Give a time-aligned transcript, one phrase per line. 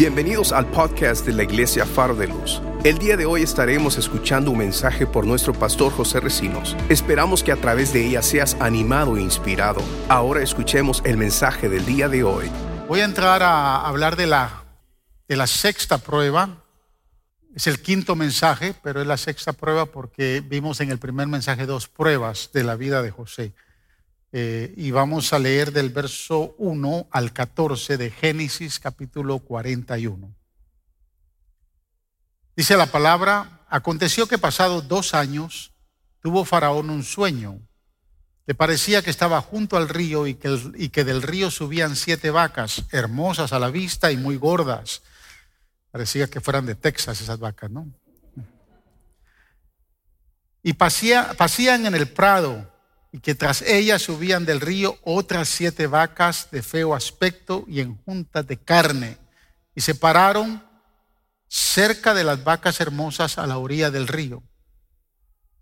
[0.00, 2.62] Bienvenidos al podcast de la Iglesia Faro de Luz.
[2.84, 6.74] El día de hoy estaremos escuchando un mensaje por nuestro pastor José Recinos.
[6.88, 9.82] Esperamos que a través de ella seas animado e inspirado.
[10.08, 12.50] Ahora escuchemos el mensaje del día de hoy.
[12.88, 14.64] Voy a entrar a hablar de la,
[15.28, 16.64] de la sexta prueba.
[17.54, 21.66] Es el quinto mensaje, pero es la sexta prueba porque vimos en el primer mensaje
[21.66, 23.52] dos pruebas de la vida de José.
[24.32, 30.32] Eh, y vamos a leer del verso 1 al 14 de Génesis capítulo 41.
[32.54, 35.72] Dice la palabra, aconteció que pasados dos años
[36.20, 37.60] tuvo Faraón un sueño.
[38.46, 42.30] Le parecía que estaba junto al río y que, y que del río subían siete
[42.30, 45.02] vacas, hermosas a la vista y muy gordas.
[45.90, 47.92] Parecía que fueran de Texas esas vacas, ¿no?
[50.62, 52.70] Y pasían en el prado
[53.12, 57.96] y que tras ellas subían del río otras siete vacas de feo aspecto y en
[57.96, 59.18] juntas de carne,
[59.74, 60.62] y se pararon
[61.48, 64.42] cerca de las vacas hermosas a la orilla del río.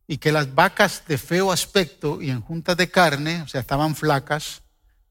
[0.06, 3.94] Y que las vacas de feo aspecto y en juntas de carne, o sea, estaban
[3.94, 4.62] flacas,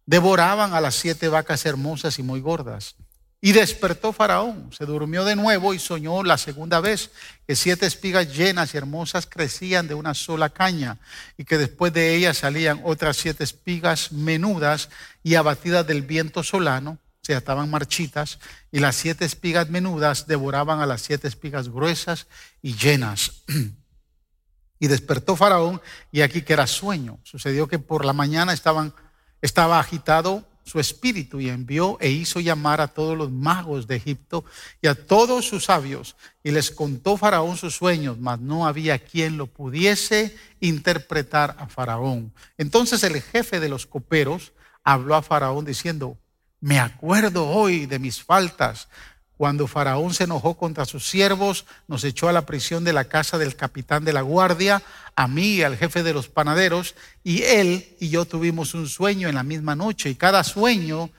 [0.06, 2.96] devoraban a las siete vacas hermosas y muy gordas.
[3.40, 7.12] Y despertó Faraón, se durmió de nuevo y soñó la segunda vez
[7.46, 10.98] que siete espigas llenas y hermosas crecían de una sola caña
[11.38, 14.90] y que después de ellas salían otras siete espigas menudas
[15.22, 18.40] y abatidas del viento solano, o sea, estaban marchitas,
[18.72, 22.26] y las siete espigas menudas devoraban a las siete espigas gruesas
[22.64, 23.44] y llenas.
[24.80, 27.20] y despertó Faraón y aquí que era sueño.
[27.24, 28.94] Sucedió que por la mañana estaban,
[29.42, 34.44] estaba agitado su espíritu y envió e hizo llamar a todos los magos de Egipto
[34.82, 39.38] y a todos sus sabios y les contó Faraón sus sueños, mas no había quien
[39.38, 42.34] lo pudiese interpretar a Faraón.
[42.58, 44.52] Entonces el jefe de los coperos
[44.84, 46.18] habló a Faraón diciendo,
[46.60, 48.90] me acuerdo hoy de mis faltas
[49.38, 53.38] cuando Faraón se enojó contra sus siervos, nos echó a la prisión de la casa
[53.38, 54.82] del capitán de la guardia,
[55.16, 59.30] a mí y al jefe de los panaderos, y él y yo tuvimos un sueño
[59.30, 61.12] en la misma noche, y cada sueño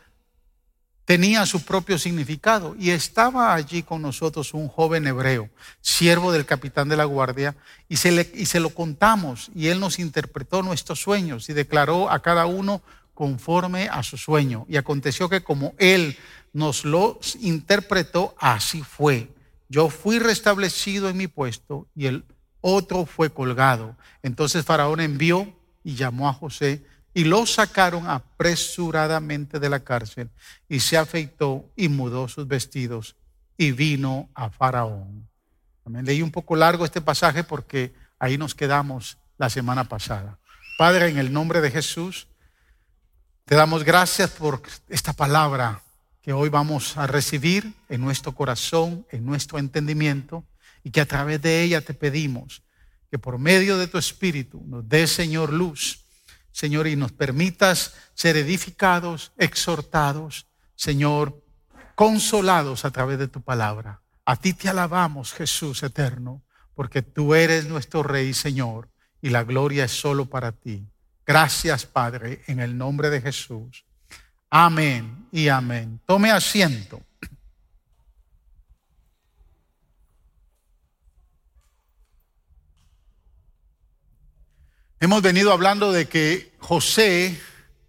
[1.04, 2.76] tenía su propio significado.
[2.78, 5.48] Y estaba allí con nosotros un joven hebreo,
[5.81, 7.56] siervo del capitán de la guardia,
[7.88, 12.20] y se, y se lo contamos, y él nos interpretó nuestros sueños y declaró a
[12.20, 12.82] cada uno
[13.14, 14.66] conforme a su sueño.
[14.69, 16.16] Y aconteció que como él
[16.53, 19.32] nos lo interpretó, así fue.
[19.69, 22.25] Yo fui restablecido en mi puesto y el
[22.60, 23.97] otro fue colgado.
[24.22, 25.54] Entonces Faraón envió
[25.84, 30.31] y llamó a José y lo sacaron apresuradamente de la cárcel
[30.69, 33.16] y se afeitó y mudó sus vestidos
[33.56, 35.28] y vino a Faraón.
[35.84, 40.38] También leí un poco largo este pasaje porque ahí nos quedamos la semana pasada.
[40.78, 42.28] Padre, en el nombre de Jesús,
[43.44, 45.82] te damos gracias por esta palabra
[46.28, 50.44] que hoy vamos a recibir en nuestro corazón, en nuestro entendimiento,
[50.84, 52.62] y que a través de ella te pedimos
[53.11, 56.05] que por medio de tu Espíritu nos des, Señor, luz,
[56.53, 60.47] Señor, y nos permitas ser edificados, exhortados,
[60.77, 61.43] Señor,
[61.94, 64.03] consolados a través de tu palabra.
[64.27, 66.43] A ti te alabamos, Jesús eterno,
[66.75, 68.91] porque tú eres nuestro Rey, Señor,
[69.22, 70.87] y la gloria es solo para ti.
[71.25, 73.88] Gracias, Padre, en el nombre de Jesús.
[74.50, 76.00] Amén y amén.
[76.06, 77.03] Tome asiento.
[85.00, 87.41] Hemos venido hablando de que José,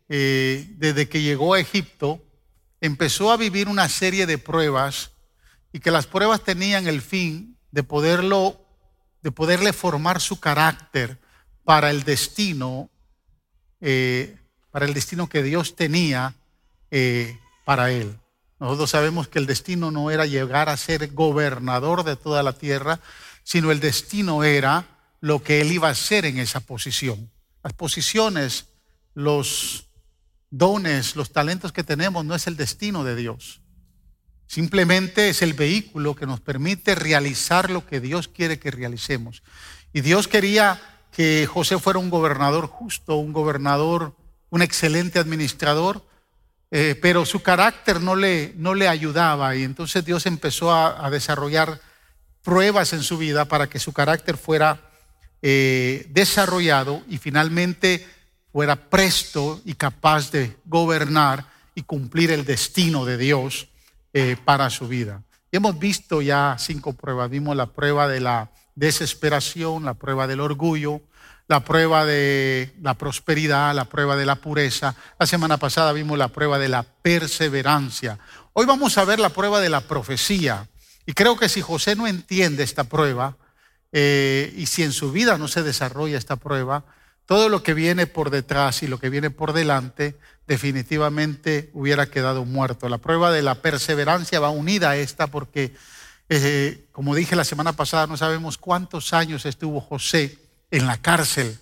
[0.10, 2.24] eh, desde que llegó a Egipto,
[2.82, 5.12] empezó a vivir una serie de pruebas
[5.72, 8.64] y que las pruebas tenían el fin de poderlo,
[9.22, 11.20] de poderle formar su carácter
[11.64, 12.90] para el destino
[13.82, 14.36] eh,
[14.72, 16.36] para el destino que Dios tenía
[16.92, 18.18] eh, para él.
[18.60, 23.00] Nosotros sabemos que el destino no era llegar a ser gobernador de toda la tierra,
[23.44, 24.86] sino el destino era
[25.22, 27.32] lo que él iba a hacer en esa posición.
[27.64, 28.68] Las posiciones,
[29.14, 29.88] los
[30.50, 33.62] dones, los talentos que tenemos no es el destino de Dios.
[34.48, 39.44] Simplemente es el vehículo que nos permite realizar lo que Dios quiere que realicemos.
[39.94, 40.82] Y Dios quería
[41.12, 44.16] que José fuera un gobernador justo, un gobernador,
[44.50, 46.04] un excelente administrador,
[46.72, 51.82] eh, pero su carácter no le, no le ayudaba y entonces Dios empezó a, desarrollar
[52.44, 54.80] pruebas en su vida para que su carácter fuera
[55.42, 58.08] eh, desarrollado y finalmente
[58.52, 63.68] fuera presto y capaz de gobernar y cumplir el destino de Dios
[64.14, 65.24] eh, para su vida.
[65.52, 67.30] Y hemos visto ya cinco pruebas.
[67.30, 71.02] Vimos la prueba de la desesperación, la prueba del orgullo,
[71.50, 74.96] la prueba de la prosperidad, la prueba de la pureza.
[75.18, 78.20] La semana pasada vimos la prueba de la perseverancia.
[78.54, 80.70] Hoy vamos a ver la prueba de la profecía.
[81.08, 83.36] Y creo que si José no entiende esta prueba,
[83.92, 86.86] eh, y si en su vida no se desarrolla esta prueba,
[87.26, 92.46] todo lo que viene por detrás y lo que viene por delante definitivamente hubiera quedado
[92.46, 92.90] muerto.
[92.90, 95.74] La prueba de la perseverancia va unida a esta porque,
[96.30, 101.60] eh, como dije la semana pasada, no sabemos cuántos años estuvo José en la cárcel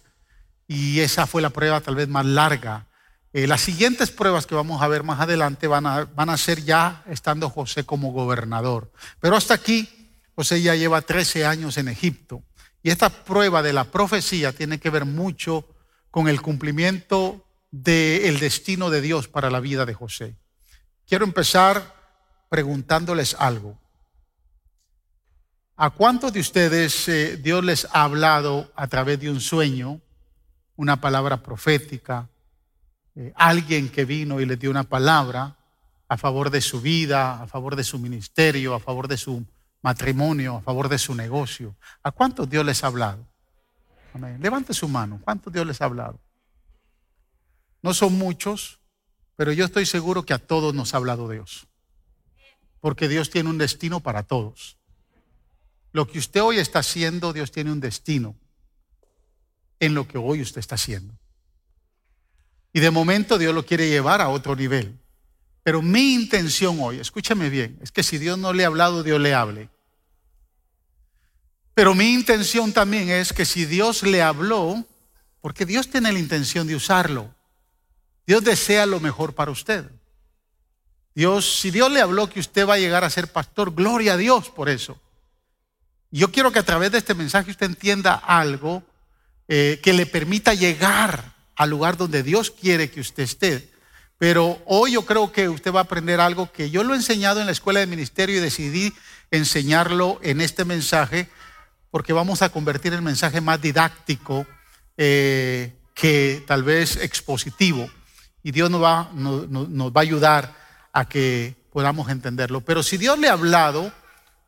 [0.68, 2.88] y esa fue la prueba tal vez más larga.
[3.34, 6.64] Eh, las siguientes pruebas que vamos a ver más adelante van a, van a ser
[6.64, 8.92] ya estando José como gobernador.
[9.20, 9.90] Pero hasta aquí
[10.36, 12.44] José ya lleva 13 años en Egipto
[12.84, 15.68] y esta prueba de la profecía tiene que ver mucho
[16.12, 20.36] con el cumplimiento del destino de Dios para la vida de José.
[21.08, 21.96] Quiero empezar
[22.50, 23.80] preguntándoles algo.
[25.80, 30.02] ¿A cuántos de ustedes eh, Dios les ha hablado a través de un sueño,
[30.76, 32.28] una palabra profética,
[33.16, 35.56] eh, alguien que vino y les dio una palabra
[36.08, 39.46] a favor de su vida, a favor de su ministerio, a favor de su
[39.84, 41.76] matrimonio, a favor de su negocio?
[42.02, 43.24] ¿A cuántos Dios les ha hablado?
[44.40, 45.22] Levante su mano.
[45.24, 46.20] ¿Cuántos Dios les ha hablado?
[47.84, 48.80] No son muchos,
[49.36, 51.68] pero yo estoy seguro que a todos nos ha hablado Dios.
[52.80, 54.77] Porque Dios tiene un destino para todos.
[55.92, 58.36] Lo que usted hoy está haciendo, Dios tiene un destino
[59.80, 61.14] en lo que hoy usted está haciendo.
[62.74, 64.98] Y de momento Dios lo quiere llevar a otro nivel.
[65.64, 69.20] Pero mi intención hoy, escúchame bien, es que si Dios no le ha hablado, Dios
[69.20, 69.70] le hable.
[71.74, 74.86] Pero mi intención también es que si Dios le habló,
[75.42, 77.34] porque Dios tiene la intención de usarlo,
[78.26, 79.90] Dios desea lo mejor para usted.
[81.14, 84.18] Dios, si Dios le habló que usted va a llegar a ser pastor, gloria a
[84.18, 85.00] Dios por eso.
[86.12, 88.84] Yo quiero que a través de este mensaje usted entienda algo
[89.48, 93.70] eh, que le permita llegar al lugar donde Dios quiere que usted esté.
[94.18, 97.40] Pero hoy yo creo que usted va a aprender algo que yo lo he enseñado
[97.40, 98.94] en la escuela de ministerio y decidí
[99.32, 101.30] enseñarlo en este mensaje
[101.92, 104.46] porque vamos a convertir el mensaje más didáctico
[104.98, 107.90] eh, que tal vez expositivo.
[108.44, 110.56] Y Dios nos va, nos va a ayudar
[110.94, 112.62] a que podamos entenderlo.
[112.62, 113.92] Pero si Dios le ha hablado,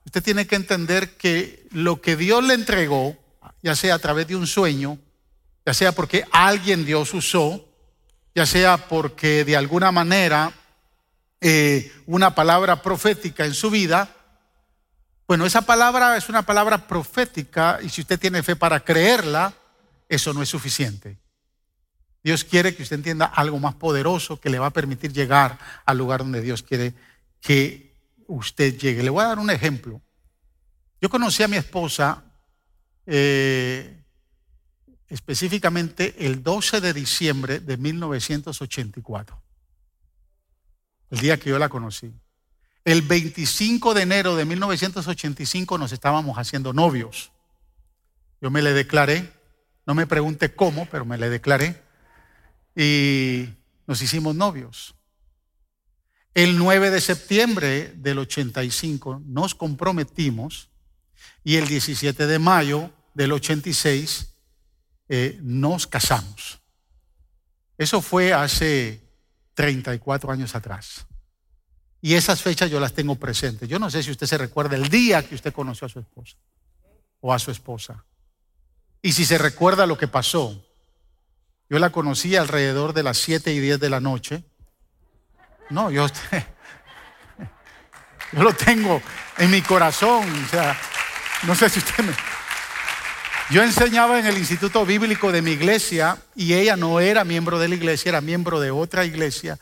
[0.10, 3.16] usted tiene que entender que lo que Dios le entregó,
[3.62, 4.98] ya sea a través de un sueño,
[5.64, 7.64] ya sea porque alguien Dios usó,
[8.34, 10.52] ya sea porque de alguna manera
[11.42, 14.10] eh, una palabra profética en su vida,
[15.28, 19.54] bueno, esa palabra es una palabra profética y si usted tiene fe para creerla,
[20.08, 21.20] eso no es suficiente.
[22.24, 26.00] Dios quiere que usted entienda algo más poderoso que le va a permitir llegar al
[26.00, 26.96] lugar donde Dios quiere
[27.42, 27.89] que
[28.30, 29.04] usted llegue.
[29.04, 30.02] Le voy a dar un ejemplo.
[31.02, 32.24] Yo conocí a mi esposa
[33.06, 34.04] eh,
[35.08, 39.42] específicamente el 12 de diciembre de 1984,
[41.10, 42.14] el día que yo la conocí.
[42.86, 47.32] El 25 de enero de 1985 nos estábamos haciendo novios.
[48.42, 49.34] Yo me le declaré,
[49.86, 51.82] no me pregunte cómo, pero me le declaré
[52.76, 53.50] y
[53.88, 54.96] nos hicimos novios.
[56.34, 60.70] El 9 de septiembre del 85 nos comprometimos
[61.44, 64.36] y el 17 de mayo del 86
[65.10, 66.60] eh, nos casamos.
[67.78, 69.02] Eso fue hace
[69.56, 71.08] 34 años atrás.
[72.02, 73.68] Y esas fechas yo las tengo presentes.
[73.68, 76.38] Yo no sé si usted se recuerda el día que usted conoció a su esposa
[77.20, 78.06] o a su esposa.
[79.02, 80.66] Y si se recuerda lo que pasó.
[81.70, 84.44] Yo la conocí alrededor de las 7 y 10 de la noche
[85.70, 86.08] no, yo,
[88.32, 89.02] yo lo tengo
[89.38, 90.26] en mi corazón.
[90.46, 90.78] O sea,
[91.44, 92.14] no sé si usted me...
[93.52, 97.68] Yo enseñaba en el Instituto Bíblico de mi iglesia y ella no era miembro de
[97.68, 99.58] la iglesia, era miembro de otra iglesia.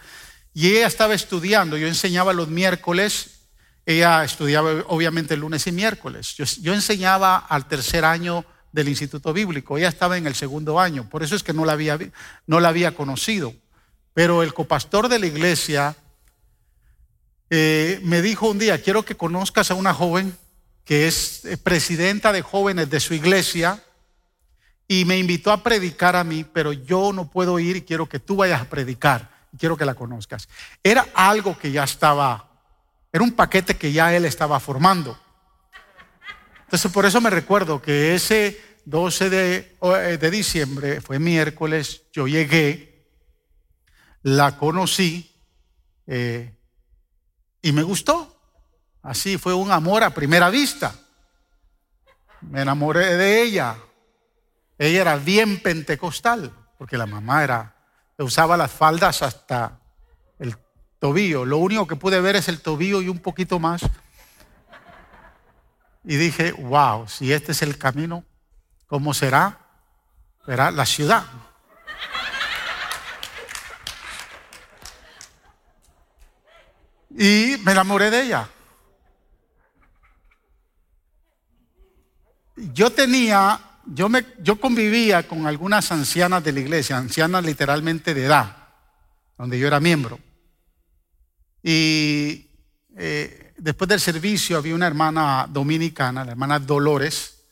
[0.53, 3.45] Y ella estaba estudiando, yo enseñaba los miércoles,
[3.85, 6.35] ella estudiaba obviamente el lunes y miércoles.
[6.35, 11.07] Yo, yo enseñaba al tercer año del Instituto Bíblico, ella estaba en el segundo año,
[11.09, 11.97] por eso es que no la había,
[12.45, 13.53] no la había conocido.
[14.17, 15.95] Pero el copastor de la iglesia
[17.51, 20.36] eh, me dijo un día, quiero que conozcas a una joven
[20.86, 23.79] que es eh, presidenta de jóvenes de su iglesia
[24.88, 28.17] y me invitó a predicar a mí, pero yo no puedo ir y quiero que
[28.17, 30.50] tú vayas a predicar quiero que la conozcas.
[30.83, 32.50] Era algo que ya estaba,
[33.13, 35.15] era un paquete que ya él estaba formando.
[36.63, 42.27] Entonces por eso me recuerdo que ese 12 de, eh, de diciembre, fue miércoles, yo
[42.27, 42.97] llegué,
[44.27, 45.34] la conocí
[46.05, 46.53] eh,
[47.62, 48.38] y me gustó.
[49.01, 50.93] Así fue un amor a primera vista.
[52.41, 53.77] Me enamoré de ella.
[54.77, 57.75] ella era bien pentecostal, porque la mamá era,
[58.17, 59.79] usaba las faldas hasta
[60.39, 60.57] el
[61.00, 61.46] tobillo.
[61.46, 63.81] Lo único que pude ver es el tobillo y un poquito más.
[66.03, 68.25] Y dije, wow, si este es el camino,
[68.88, 69.57] ¿cómo será?
[70.46, 71.24] Será la ciudad.
[77.19, 78.47] Y me enamoré de ella.
[82.55, 88.25] Yo tenía, yo, me, yo convivía con algunas ancianas de la iglesia, ancianas literalmente de
[88.25, 88.55] edad,
[89.36, 90.19] donde yo era miembro.
[91.63, 92.51] Y
[92.95, 97.45] eh, después del servicio había una hermana dominicana, la hermana Dolores,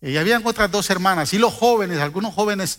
[0.00, 2.78] y habían otras dos hermanas, y los jóvenes, algunos jóvenes,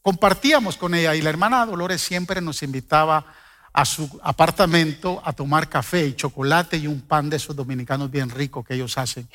[0.00, 3.26] compartíamos con ella, y la hermana Dolores siempre nos invitaba
[3.74, 8.30] a su apartamento a tomar café y chocolate y un pan de esos dominicanos bien
[8.30, 9.28] ricos que ellos hacen.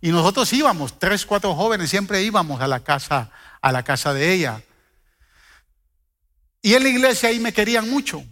[0.00, 3.30] Y nosotros íbamos, tres, cuatro jóvenes, siempre íbamos a la casa,
[3.60, 4.62] a la casa de ella.
[6.62, 8.24] Y en la iglesia ahí me querían mucho.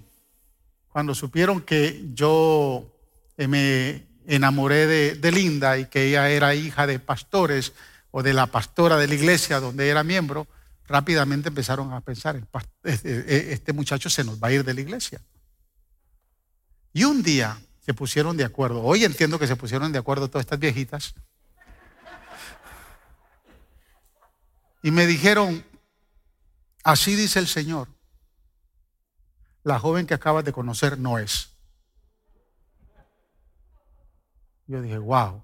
[0.89, 2.91] Cuando supieron que yo
[3.37, 7.75] eh, me enamoré de, de Linda y que ella era hija de pastores
[8.11, 10.47] o de la pastora de la iglesia donde era miembro,
[10.87, 12.41] rápidamente empezaron a pensar,
[12.83, 15.21] este muchacho se nos va a ir de la iglesia.
[16.95, 20.47] Y un día se pusieron de acuerdo, hoy entiendo que se pusieron de acuerdo todas
[20.47, 21.15] estas viejitas,
[24.85, 25.65] Y me dijeron,
[26.83, 27.89] así dice el Señor,
[29.63, 31.49] la joven que acabas de conocer no es.
[34.67, 35.43] Yo dije, wow.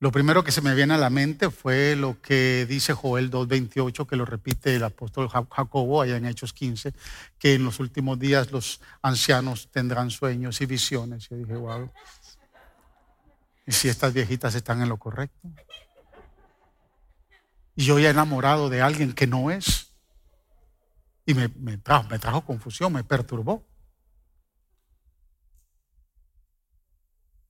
[0.00, 4.06] Lo primero que se me viene a la mente fue lo que dice Joel 2.28,
[4.06, 6.92] que lo repite el apóstol Jacobo allá en Hechos 15,
[7.36, 11.28] que en los últimos días los ancianos tendrán sueños y visiones.
[11.28, 11.90] Yo dije, wow.
[13.66, 15.48] ¿Y si estas viejitas están en lo correcto?
[17.74, 19.92] Y yo ya enamorado de alguien que no es.
[21.26, 23.66] Y me, trajo, me trajo confusión, me perturbó.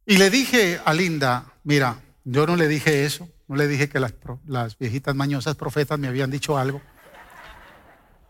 [0.07, 4.01] Y le dije a Linda, mira, yo no le dije eso, no le dije que
[4.01, 6.83] las, viejitas mañosas profetas me habían dicho algo.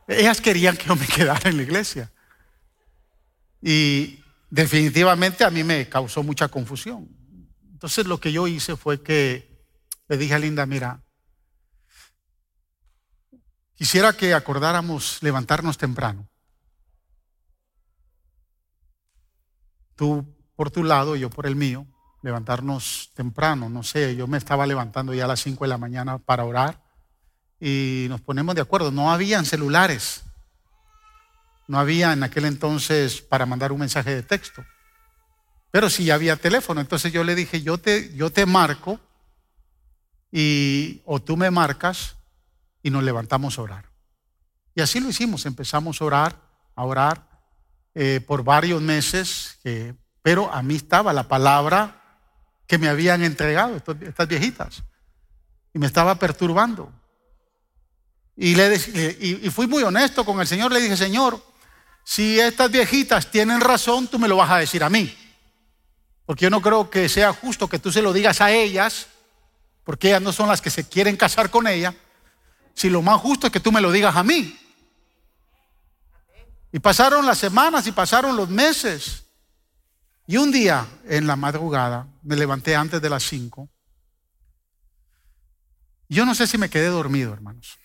[0.07, 2.11] Ellas querían que yo me quedara en la iglesia.
[3.61, 7.09] Y definitivamente a mí me causó mucha confusión.
[7.73, 9.49] Entonces lo que yo hice fue que
[10.09, 11.02] le dije a Linda, mira,
[13.78, 16.28] Quisiera que acordáramos levantarnos temprano.
[19.95, 20.26] Tú
[20.57, 21.87] por tu lado y yo por el mío,
[22.28, 23.70] levantarnos temprano.
[23.70, 26.78] No sé, yo me estaba levantando ya a las 5 de la mañana para orar
[27.58, 28.90] y nos ponemos de acuerdo.
[28.90, 30.23] No habían celulares.
[31.66, 34.62] No había en aquel entonces para mandar un mensaje de texto.
[35.70, 36.82] Pero sí había teléfono.
[36.82, 39.00] Entonces yo le dije, yo te, yo te marco
[40.30, 42.16] y o tú me marcas
[42.82, 43.85] y nos levantamos a orar.
[44.75, 46.37] Y así lo hicimos, empezamos a orar,
[46.75, 47.26] a orar
[47.94, 49.58] eh, por varios meses,
[50.20, 51.98] pero a mí estaba la palabra
[52.68, 54.84] que me habían entregado estas viejitas
[55.75, 56.92] y me estaba perturbando.
[58.37, 61.42] Y, le, y fui muy honesto con el Señor, le dije, Señor,
[62.04, 65.14] si estas viejitas tienen razón, tú me lo vas a decir a mí.
[66.25, 69.08] Porque yo no creo que sea justo que tú se lo digas a ellas,
[69.84, 71.94] porque ellas no son las que se quieren casar con ella,
[72.75, 74.58] si lo más justo es que tú me lo digas a mí.
[76.72, 79.25] Y pasaron las semanas y pasaron los meses.
[80.30, 83.70] Y un día en la madrugada, me levanté antes de las cinco.
[86.06, 87.78] Yo no sé si me quedé dormido, hermanos.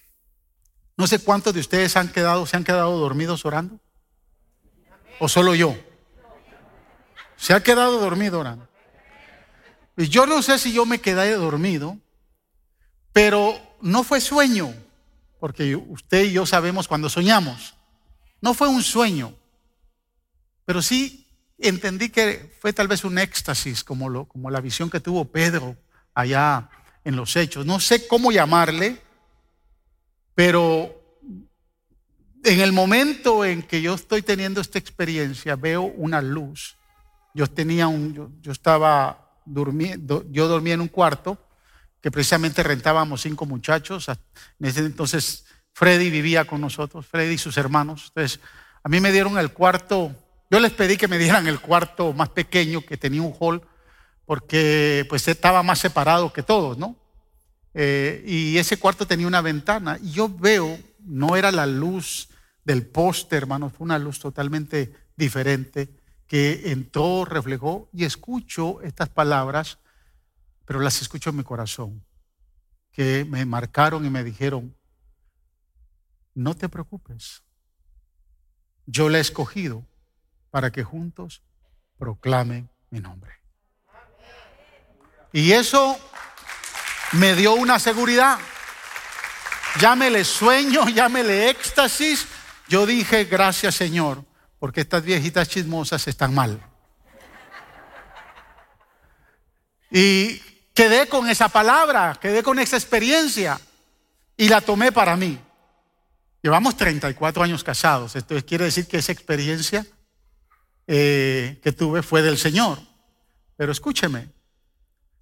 [0.98, 3.80] No sé cuántos de ustedes han quedado, se han quedado dormidos orando.
[5.20, 5.74] ¿O solo yo?
[7.38, 8.68] Se ha quedado dormido orando.
[9.96, 11.98] Yo no sé si yo me quedé dormido,
[13.14, 14.74] pero no fue sueño
[15.40, 17.76] porque usted y yo sabemos cuando soñamos.
[18.42, 19.34] No fue un sueño,
[20.66, 21.23] pero sí
[21.58, 25.78] entendí que fue tal vez un éxtasis, como, lo, como la visión que tuvo Pedro
[26.14, 26.70] allá
[27.04, 27.66] en los hechos.
[27.66, 29.02] No sé cómo llamarle,
[30.36, 31.02] pero
[32.44, 36.76] en el momento en que yo estoy teniendo esta experiencia, veo una luz.
[37.34, 41.38] Yo tenía un, yo estaba durmiendo, yo dormía en un cuarto
[42.02, 44.10] que precisamente rentábamos cinco muchachos.
[44.10, 48.06] En ese entonces Freddy vivía con nosotros, Freddy y sus hermanos.
[48.10, 48.40] Entonces,
[48.84, 50.14] a mí me dieron el cuarto,
[50.50, 53.62] yo les pedí que me dieran el cuarto más pequeño que tenía un hall,
[54.26, 56.96] porque pues estaba más separado que todos, ¿no?
[57.74, 62.30] Eh, y ese cuarto tenía una ventana y yo veo, no era la luz
[62.64, 65.90] del poste, hermanos, fue una luz totalmente diferente
[66.28, 69.80] que entró, reflejó y escucho estas palabras
[70.66, 72.04] pero las escucho en mi corazón.
[72.92, 74.76] que me marcaron y me dijeron,
[76.36, 77.42] no te preocupes,
[78.86, 79.84] yo la he escogido
[80.54, 81.42] para que juntos
[81.98, 83.32] proclamen mi nombre.
[85.32, 85.98] Y eso
[87.14, 88.38] me dio una seguridad.
[89.80, 92.28] Llámele sueño, llámele éxtasis.
[92.68, 94.24] Yo dije, gracias Señor,
[94.60, 96.62] porque estas viejitas chismosas están mal.
[99.90, 100.38] Y
[100.76, 103.60] quedé con esa palabra, quedé con esa experiencia
[104.38, 105.40] y la tomé para mí.
[106.44, 109.84] Llevamos 34 años casados, entonces quiere decir que esa experiencia
[110.88, 112.80] eh, que tuve fue del Señor.
[113.56, 114.30] Pero escúcheme,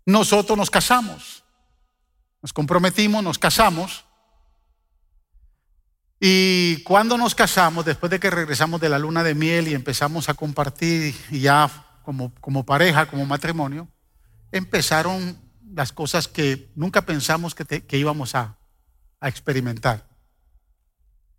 [0.06, 1.44] nosotros nos casamos,
[2.42, 4.06] nos comprometimos, nos casamos.
[6.20, 10.30] Y cuando nos casamos, después de que regresamos de la luna de miel y empezamos
[10.30, 11.70] a compartir ya
[12.04, 13.88] como, como pareja, como matrimonio,
[14.52, 15.40] empezaron
[15.74, 18.58] las cosas que nunca pensamos que, íbamos a,
[19.20, 20.08] a experimentar.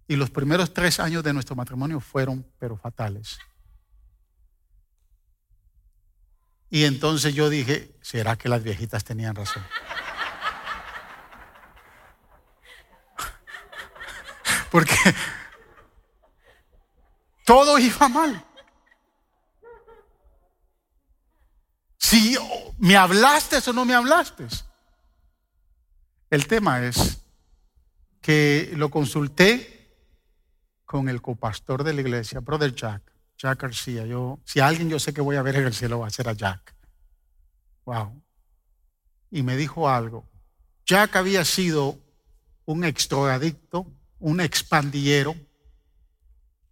[0.09, 3.39] Y los primeros tres años de nuestro matrimonio fueron, pero fatales.
[6.75, 9.63] Y entonces yo dije, ¿será que las viejitas tenían razón?
[14.71, 14.95] Porque
[17.45, 18.43] todo iba mal.
[21.99, 22.39] Si
[22.79, 24.47] me hablaste o no me hablaste.
[26.31, 27.19] El tema es
[28.23, 29.95] que lo consulté
[30.87, 33.12] con el copastor de la iglesia, Brother Jack.
[33.43, 34.07] Jack García.
[34.07, 36.29] Yo, si alguien yo sé que voy a ver en el cielo va a ser
[36.29, 36.75] a Jack.
[37.85, 38.23] Wow.
[39.33, 40.25] Y me dijo algo.
[40.87, 41.99] Jack había sido
[42.67, 43.87] un extrogadicto,
[44.21, 45.35] un expandillero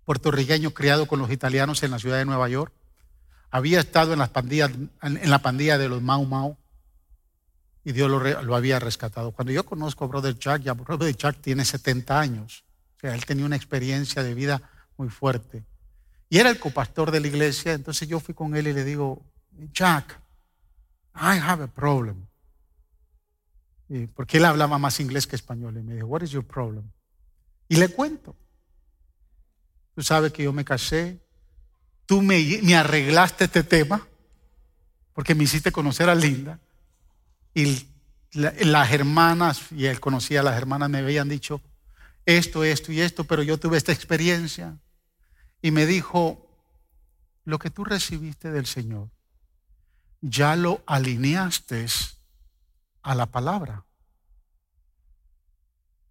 [0.04, 2.72] puertorriqueño criado con los italianos en la ciudad de Nueva York.
[3.50, 4.70] Había estado en, las pandillas,
[5.02, 6.56] en la pandilla de los Mau Mau
[7.84, 9.32] y Dios lo, lo, había rescatado.
[9.32, 12.64] Cuando yo conozco a Brother Jack, ya Brother Jack tiene 70 años.
[12.96, 14.62] O sea, él tenía una experiencia de vida
[14.96, 15.64] muy fuerte.
[16.32, 19.20] Y era el copastor de la iglesia, entonces yo fui con él y le digo,
[19.72, 20.18] Jack,
[21.16, 22.24] I have a problem.
[24.14, 25.76] porque él hablaba más inglés que español.
[25.76, 26.84] Y me dijo, What is your problem?
[27.68, 28.36] Y le cuento.
[29.96, 31.18] Tú sabes que yo me casé,
[32.06, 34.06] tú me, me arreglaste este tema,
[35.12, 36.60] porque me hiciste conocer a Linda.
[37.52, 37.88] Y
[38.32, 41.60] las hermanas, y él conocía a las hermanas, me habían dicho
[42.24, 44.78] esto, esto y esto, pero yo tuve esta experiencia
[45.62, 46.46] y me dijo,
[47.44, 49.10] lo que tú recibiste del Señor,
[50.20, 51.86] ya lo alineaste
[53.02, 53.84] a la palabra.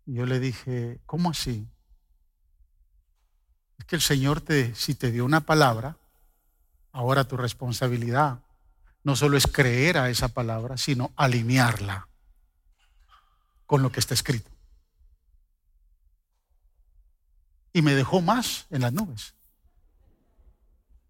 [0.06, 1.68] Y yo le dije, ¿cómo así?
[3.78, 5.98] Es que el Señor te, si te dio una palabra,
[6.92, 8.42] ahora tu responsabilidad
[9.04, 12.08] no solo es creer a esa palabra, sino alinearla
[13.66, 14.50] con lo que está escrito.
[17.72, 19.36] Y me dejó más en las nubes.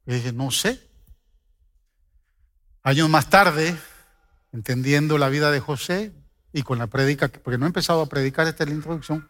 [0.10, 0.82] Y dije, no sé.
[2.82, 3.78] Años más tarde,
[4.52, 6.12] entendiendo la vida de José
[6.52, 9.30] y con la predica, porque no he empezado a predicar, esta es la introducción,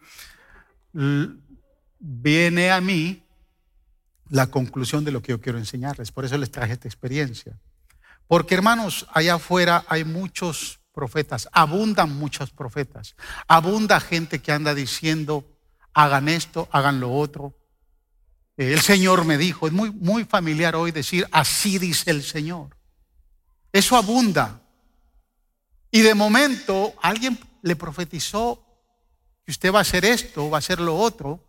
[1.98, 3.22] viene a mí
[4.30, 6.12] la conclusión de lo que yo quiero enseñarles.
[6.12, 7.60] Por eso les traje esta experiencia.
[8.26, 13.16] Porque hermanos, allá afuera hay muchos profetas, abundan muchos profetas,
[13.48, 15.44] abunda gente que anda diciendo,
[15.92, 17.59] hagan esto, hagan lo otro,
[18.68, 22.76] el Señor me dijo, es muy, muy familiar hoy decir, así dice el Señor.
[23.72, 24.60] Eso abunda.
[25.90, 28.62] Y de momento alguien le profetizó
[29.44, 31.42] que usted va a hacer esto, va a hacer lo otro.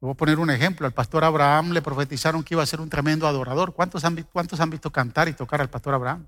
[0.00, 0.86] Voy a poner un ejemplo.
[0.86, 3.74] Al pastor Abraham le profetizaron que iba a ser un tremendo adorador.
[3.74, 6.26] ¿Cuántos ¿Cuántos han visto cantar y tocar al pastor Abraham?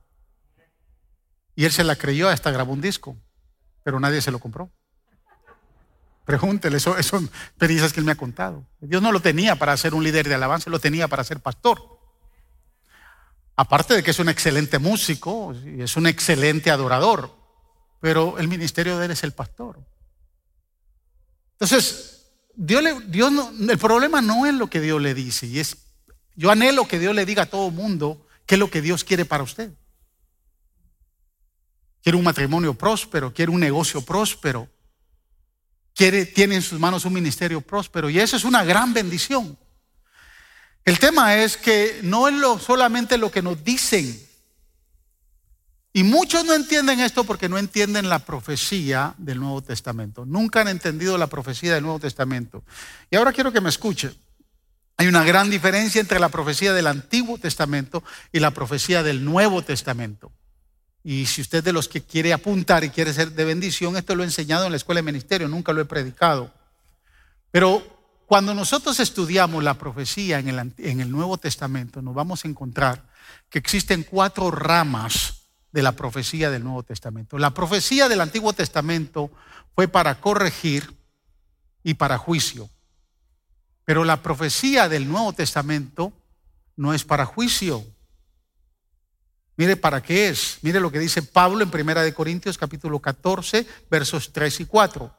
[1.55, 3.16] Y él se la creyó, hasta grabó un disco,
[3.83, 4.70] pero nadie se lo compró.
[6.24, 8.66] Pregúntele, eso, son experiencias que él me ha contado.
[8.80, 12.00] Dios no lo tenía para ser un líder de alabanza, lo tenía para ser pastor.
[13.56, 17.35] Aparte de que es un excelente músico y es un excelente adorador,
[18.00, 19.78] pero el ministerio de él es el pastor.
[21.52, 23.33] Entonces, Dios, Dios
[23.68, 25.76] el problema no es lo que Dios le dice, y es,
[26.37, 29.24] yo anhelo que Dios le diga a todo mundo qué es lo que Dios quiere
[29.24, 29.70] para usted.
[32.02, 34.68] Quiere un matrimonio próspero, quiere un negocio próspero,
[35.94, 39.59] tiene en sus manos un ministerio próspero y eso es una gran bendición.
[40.85, 44.20] El tema es que no es lo, solamente lo que nos dicen.
[45.92, 50.24] Y muchos no entienden esto porque no entienden la profecía del Nuevo Testamento.
[50.24, 52.64] Nunca han entendido la profecía del Nuevo Testamento.
[53.11, 54.14] Y ahora quiero que me escuche.
[54.96, 59.62] Hay una gran diferencia entre la profecía del Antiguo Testamento y la profecía del Nuevo
[59.62, 60.33] Testamento.
[61.03, 64.23] Y si usted de los que quiere apuntar y quiere ser de bendición, esto lo
[64.23, 66.53] he enseñado en la escuela de ministerio, nunca lo he predicado.
[67.51, 67.83] Pero
[68.27, 73.09] cuando nosotros estudiamos la profecía en el, en el Nuevo Testamento, nos vamos a encontrar
[73.49, 77.39] que existen cuatro ramas de la profecía del Nuevo Testamento.
[77.39, 79.31] La profecía del Antiguo Testamento
[79.75, 80.97] fue para corregir
[81.83, 82.69] y para juicio.
[83.85, 86.13] Pero la profecía del Nuevo Testamento
[86.77, 87.85] no es para juicio.
[89.61, 90.57] Mire para qué es.
[90.62, 95.14] Mire lo que dice Pablo en Primera de Corintios capítulo 14, versos 3 y 4.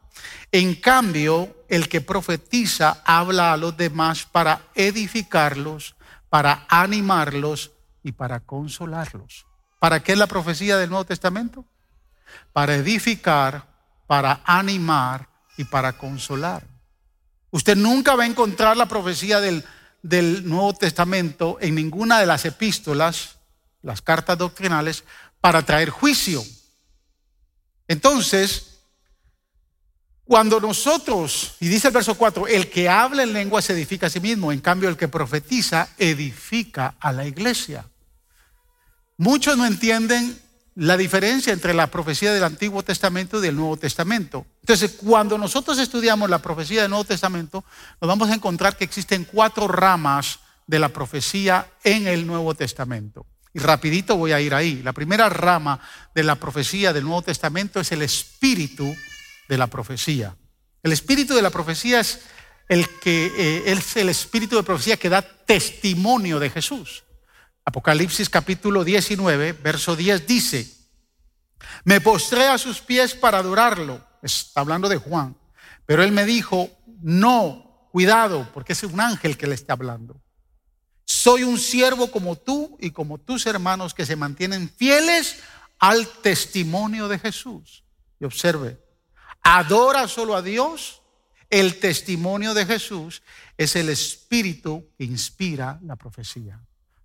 [0.51, 5.93] En cambio, el que profetiza habla a los demás para edificarlos,
[6.27, 7.69] para animarlos
[8.01, 9.45] y para consolarlos.
[9.77, 11.63] ¿Para qué es la profecía del Nuevo Testamento?
[12.51, 13.67] Para edificar,
[14.08, 16.63] para animar y para consolar.
[17.51, 19.63] Usted nunca va a encontrar la profecía del,
[20.01, 23.38] del Nuevo Testamento en ninguna de las epístolas,
[23.82, 25.04] las cartas doctrinales,
[25.39, 26.44] para traer juicio.
[27.88, 28.72] Entonces,
[30.24, 34.10] cuando nosotros, y dice el verso 4, el que habla en lengua se edifica a
[34.10, 37.86] sí mismo, en cambio el que profetiza edifica a la iglesia.
[39.17, 40.39] Muchos no entienden
[40.76, 44.46] la diferencia entre la profecía del Antiguo Testamento y del Nuevo Testamento.
[44.62, 47.65] Entonces, cuando nosotros estudiamos la profecía del Nuevo Testamento,
[48.00, 53.26] nos vamos a encontrar que existen cuatro ramas de la profecía en el Nuevo Testamento.
[53.53, 54.81] Y rapidito voy a ir ahí.
[54.81, 55.79] La primera rama
[56.15, 58.95] de la profecía del Nuevo Testamento es el espíritu
[59.49, 60.35] de la profecía.
[60.83, 62.21] El espíritu de la profecía es
[62.69, 67.03] el que eh, es el espíritu de profecía que da testimonio de Jesús.
[67.65, 70.81] Apocalipsis capítulo 19, verso 10 dice,
[71.83, 74.03] me postré a sus pies para adorarlo.
[74.23, 75.35] Está hablando de Juan.
[75.85, 76.69] Pero él me dijo,
[77.01, 80.21] no, cuidado, porque es un ángel que le está hablando.
[81.12, 85.39] Soy un siervo como tú y como tus hermanos que se mantienen fieles
[85.80, 87.84] al testimonio de Jesús.
[88.19, 88.80] Y observe,
[89.41, 91.02] adora solo a Dios.
[91.50, 93.24] El testimonio de Jesús
[93.58, 96.62] es el espíritu que inspira la profecía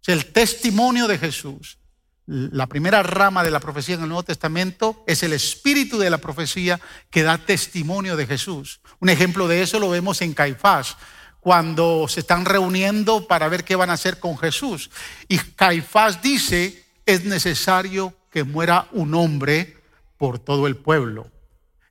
[0.06, 1.78] el testimonio de Jesús.
[2.26, 6.18] La primera rama de la profecía en el Nuevo Testamento es el espíritu de la
[6.18, 8.80] profecía que da testimonio de Jesús.
[8.98, 10.96] Un ejemplo de eso lo vemos en Caifás,
[11.46, 14.90] cuando se están reuniendo para ver qué van a hacer con Jesús.
[15.28, 19.80] Y Caifás dice, es necesario que muera un hombre
[20.18, 21.30] por todo el pueblo.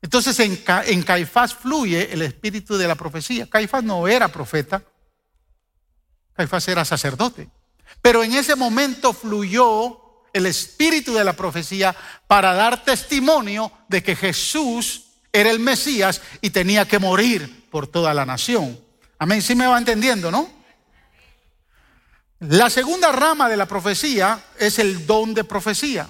[0.02, 3.48] Entonces en, Caifás fluye el espíritu de la profecía.
[3.48, 4.82] Caifás no era profeta,
[6.34, 7.48] Caifás era sacerdote.
[8.02, 9.98] Pero en ese momento fluyó
[10.34, 16.50] el espíritu de la profecía para dar testimonio de que Jesús era el Mesías y
[16.50, 18.84] tenía que morir por toda la nación.
[19.18, 20.48] Amén, sí me va entendiendo, ¿no?
[22.40, 26.08] La segunda rama de la profecía es el don de profecía.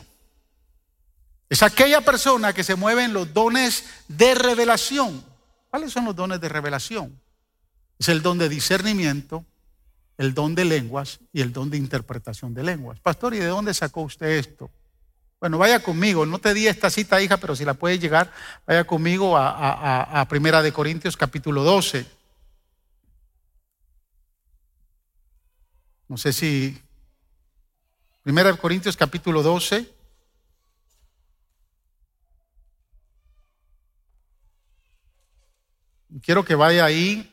[1.48, 5.24] Es aquella persona que se mueve en los dones de revelación.
[5.70, 7.20] ¿Cuáles son los dones de revelación?
[7.98, 9.44] Es el don de discernimiento,
[10.18, 12.98] el don de lenguas y el don de interpretación de lenguas.
[12.98, 14.68] Pastor, ¿y de dónde sacó usted esto?
[15.38, 18.32] Bueno, vaya conmigo, no te di esta cita, hija, pero si la puede llegar,
[18.66, 22.15] vaya conmigo a, a Primera de Corintios capítulo 12.
[26.08, 26.80] No sé si
[28.22, 29.94] Primera de Corintios capítulo 12.
[36.22, 37.32] Quiero que vaya ahí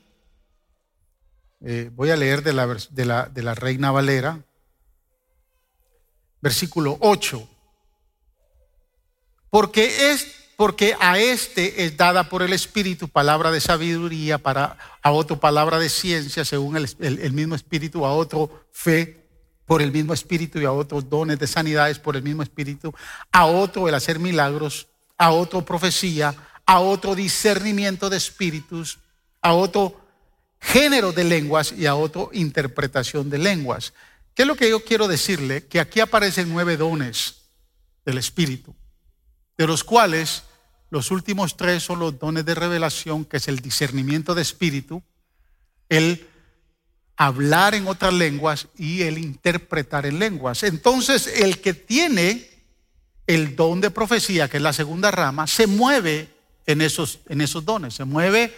[1.65, 4.43] eh, voy a leer de la, de, la, de la Reina Valera,
[6.41, 7.47] versículo 8.
[9.49, 15.11] Porque, es, porque a este es dada por el Espíritu palabra de sabiduría, para, a
[15.11, 19.27] otro palabra de ciencia, según el, el mismo Espíritu, a otro fe
[19.65, 22.93] por el mismo Espíritu y a otros dones de sanidades por el mismo Espíritu,
[23.31, 24.87] a otro el hacer milagros,
[25.17, 26.35] a otro profecía,
[26.65, 28.99] a otro discernimiento de espíritus,
[29.41, 29.99] a otro
[30.59, 33.93] género de lenguas y a otro interpretación de lenguas.
[34.33, 35.65] ¿Qué es lo que yo quiero decirle?
[35.67, 37.35] Que aquí aparecen nueve dones
[38.05, 38.75] del Espíritu,
[39.57, 40.43] de los cuales
[40.89, 45.03] los últimos tres son los dones de revelación, que es el discernimiento de espíritu,
[45.89, 46.27] el
[47.15, 50.63] hablar en otras lenguas y el interpretar en lenguas.
[50.63, 52.49] Entonces, el que tiene
[53.27, 56.29] el don de profecía, que es la segunda rama, se mueve
[56.65, 58.53] en esos, en esos dones, se mueve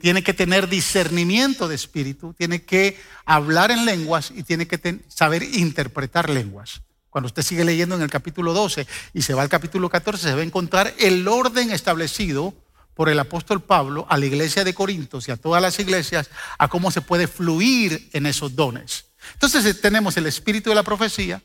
[0.00, 5.42] tiene que tener discernimiento de espíritu, tiene que hablar en lenguas y tiene que saber
[5.42, 6.82] interpretar lenguas.
[7.10, 10.34] Cuando usted sigue leyendo en el capítulo 12 y se va al capítulo 14, se
[10.34, 12.54] va a encontrar el orden establecido
[12.94, 16.68] por el apóstol Pablo a la iglesia de Corintios y a todas las iglesias a
[16.68, 19.06] cómo se puede fluir en esos dones.
[19.34, 21.42] Entonces eh, tenemos el espíritu de la profecía,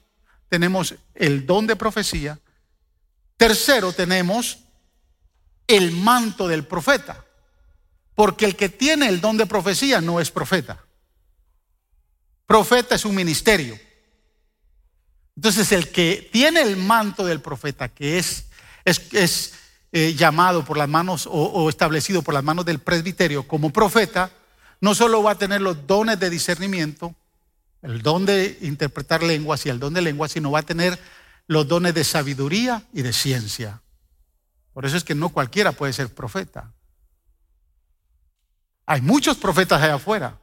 [0.50, 2.40] tenemos el don de profecía,
[3.38, 4.60] Tercero, tenemos
[5.68, 7.26] el manto del profeta.
[8.14, 10.84] Porque el que tiene el don de profecía no es profeta.
[12.46, 13.78] Profeta es un ministerio.
[15.36, 18.46] Entonces el que tiene el manto del profeta, que es,
[19.92, 24.32] eh, llamado por las manos o, o establecido por las manos del presbiterio como profeta,
[24.82, 27.16] no solo va a tener los dones de discernimiento,
[27.82, 30.98] el don de interpretar lenguas y el don de lenguas, sino va a tener
[31.48, 33.82] los dones de sabiduría y de ciencia.
[34.74, 36.74] Por eso es que no cualquiera puede ser profeta.
[38.86, 40.38] Hay muchos profetas allá afuera.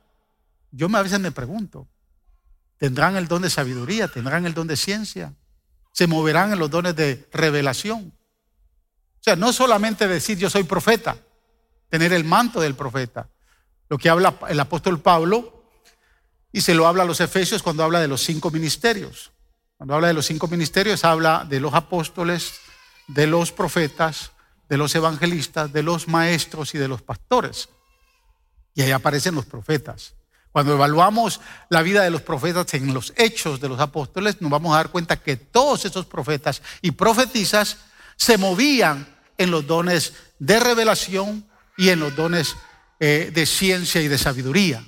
[0.71, 1.87] Yo a veces me pregunto,
[2.83, 4.09] ¿tendrán el don de sabiduría?
[4.09, 5.33] ¿Tendrán el don de ciencia?
[5.93, 8.13] ¿Se moverán en los dones de revelación?
[8.13, 11.17] O sea, no solamente decir yo soy profeta,
[11.89, 13.29] tener el manto del profeta.
[13.89, 15.65] Lo que habla el apóstol Pablo
[16.51, 19.31] y se lo habla a los efesios cuando habla de los cinco ministerios.
[19.77, 22.55] Cuando habla de los cinco ministerios, habla de los apóstoles,
[23.07, 24.33] de los profetas,
[24.69, 27.69] de los evangelistas, de los maestros y de los pastores.
[28.75, 30.17] Y ahí aparecen los profetas.
[30.53, 34.75] Cuando evaluamos la vida de los profetas en los hechos de los apóstoles, nos vamos
[34.75, 37.79] a dar cuenta que todos esos profetas y profetizas
[38.17, 39.07] se movían
[39.39, 41.47] en los dones de revelación
[41.79, 42.55] y en los dones
[43.01, 44.85] eh, de ciencia y de sabiduría.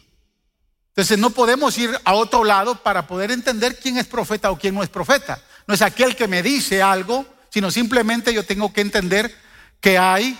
[0.88, 4.74] Entonces no podemos ir a otro lado para poder entender quién es profeta o quién
[4.74, 5.42] no es profeta.
[5.66, 9.34] No es aquel que me dice algo, sino simplemente yo tengo que entender
[9.80, 10.38] que hay,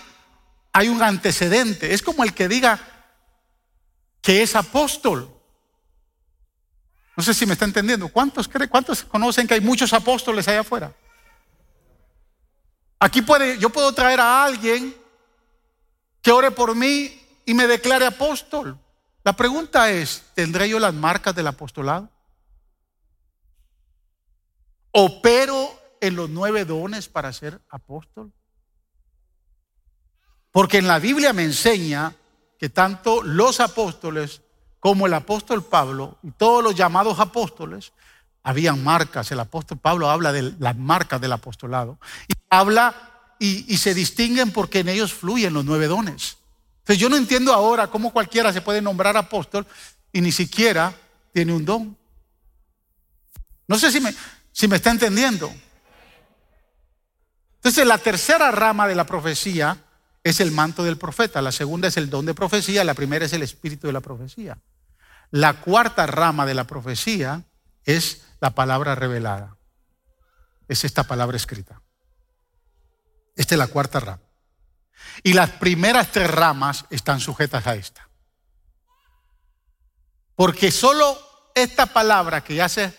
[0.71, 1.93] hay un antecedente.
[1.93, 2.94] Es como el que diga,
[4.25, 5.29] que es apóstol.
[7.15, 8.09] No sé si me está entendiendo.
[8.09, 10.91] ¿Cuántos, ¿Cuántos conocen que hay muchos apóstoles allá afuera?
[12.99, 14.95] Aquí puede, yo puedo traer a alguien
[16.23, 18.79] que ore por mí y me declare apóstol.
[19.23, 22.09] La pregunta es, ¿tendré yo las marcas del apostolado?
[24.89, 25.69] ¿Opero
[26.01, 28.33] en los nueve dones para ser apóstol?
[30.49, 32.15] Porque en la Biblia me enseña
[32.59, 34.41] que tanto los apóstoles
[34.79, 37.91] como el apóstol Pablo y todos los llamados apóstoles
[38.43, 39.31] habían marcas.
[39.31, 41.99] El apóstol Pablo habla de las marcas del apostolado.
[42.27, 42.93] Y habla
[43.39, 46.37] y, se distinguen porque en ellos fluyen los nueve dones.
[46.79, 49.65] Entonces yo no entiendo ahora cómo cualquiera se puede nombrar apóstol
[50.13, 50.93] y ni siquiera
[51.33, 51.97] tiene un don.
[53.67, 54.13] No sé si me,
[54.51, 55.51] si me está entendiendo.
[57.55, 59.84] Entonces la tercera rama de la profecía
[60.25, 63.33] es el manto del profeta, la segunda es el don de profecía, la primera es
[63.33, 64.57] el espíritu de la profecía.
[65.29, 67.43] La cuarta rama de la profecía
[67.83, 69.55] es la palabra revelada.
[70.67, 71.79] Es esta palabra escrita.
[73.35, 74.23] Esta es la cuarta rama.
[75.21, 78.09] Y las primeras tres ramas están sujetas a esta.
[80.35, 81.19] Porque solo
[81.53, 82.97] esta palabra que ya se,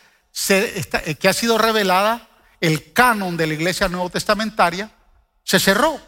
[1.18, 2.28] que ha sido revelada,
[2.60, 4.92] el canon de la iglesia nuevo testamentaria,
[5.42, 6.00] se cerró.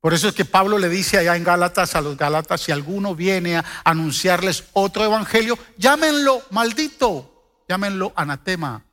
[0.00, 3.14] Por eso es que Pablo le dice allá en Gálatas a los Gálatas, si alguno
[3.14, 8.84] viene a anunciarles otro evangelio, llámenlo maldito, llámenlo anatema.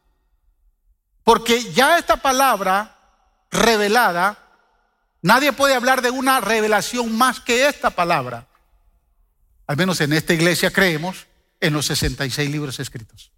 [1.23, 2.97] Porque ya esta palabra
[3.51, 4.37] revelada,
[5.21, 8.47] nadie puede hablar de una revelación más que esta palabra.
[9.67, 11.27] Al menos en esta iglesia creemos
[11.59, 13.31] en los 66 libros escritos.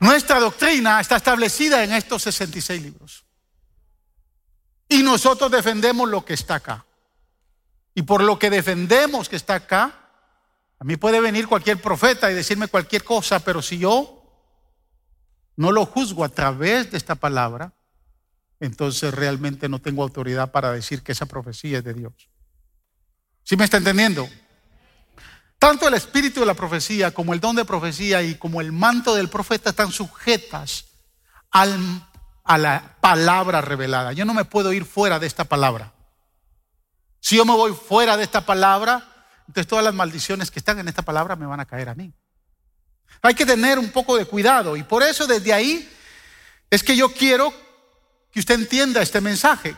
[0.00, 3.24] Nuestra doctrina está establecida en estos 66 libros.
[4.88, 6.84] Y nosotros defendemos lo que está acá.
[7.94, 9.94] Y por lo que defendemos que está acá,
[10.78, 14.14] a mí puede venir cualquier profeta y decirme cualquier cosa, pero si yo
[15.56, 17.72] no lo juzgo a través de esta palabra,
[18.60, 22.12] entonces realmente no tengo autoridad para decir que esa profecía es de Dios.
[23.42, 24.28] ¿Sí me está entendiendo?
[25.58, 29.14] Tanto el espíritu de la profecía como el don de profecía y como el manto
[29.14, 30.84] del profeta están sujetas
[31.50, 32.07] al
[32.48, 34.14] a la palabra revelada.
[34.14, 35.92] Yo no me puedo ir fuera de esta palabra.
[37.20, 39.06] Si yo me voy fuera de esta palabra,
[39.40, 42.12] entonces todas las maldiciones que están en esta palabra me van a caer a mí.
[43.20, 45.88] Hay que tener un poco de cuidado y por eso desde ahí
[46.70, 47.52] es que yo quiero
[48.32, 49.76] que usted entienda este mensaje.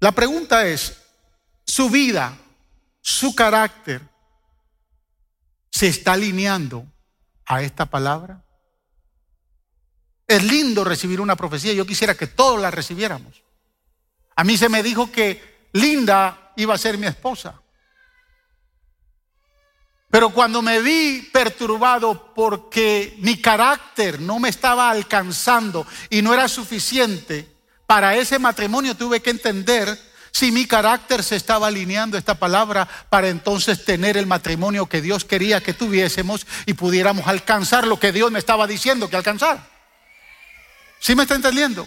[0.00, 1.02] La pregunta es,
[1.64, 2.36] ¿su vida,
[3.00, 4.02] su carácter
[5.70, 6.84] se está alineando
[7.44, 8.42] a esta palabra?
[10.26, 11.72] Es lindo recibir una profecía.
[11.72, 13.42] Yo quisiera que todos la recibiéramos.
[14.34, 17.60] A mí se me dijo que Linda iba a ser mi esposa.
[20.10, 26.48] Pero cuando me vi perturbado porque mi carácter no me estaba alcanzando y no era
[26.48, 27.46] suficiente
[27.86, 29.98] para ese matrimonio, tuve que entender
[30.30, 35.24] si mi carácter se estaba alineando esta palabra para entonces tener el matrimonio que Dios
[35.24, 39.75] quería que tuviésemos y pudiéramos alcanzar lo que Dios me estaba diciendo que alcanzar.
[41.06, 41.86] ¿Sí me está entendiendo?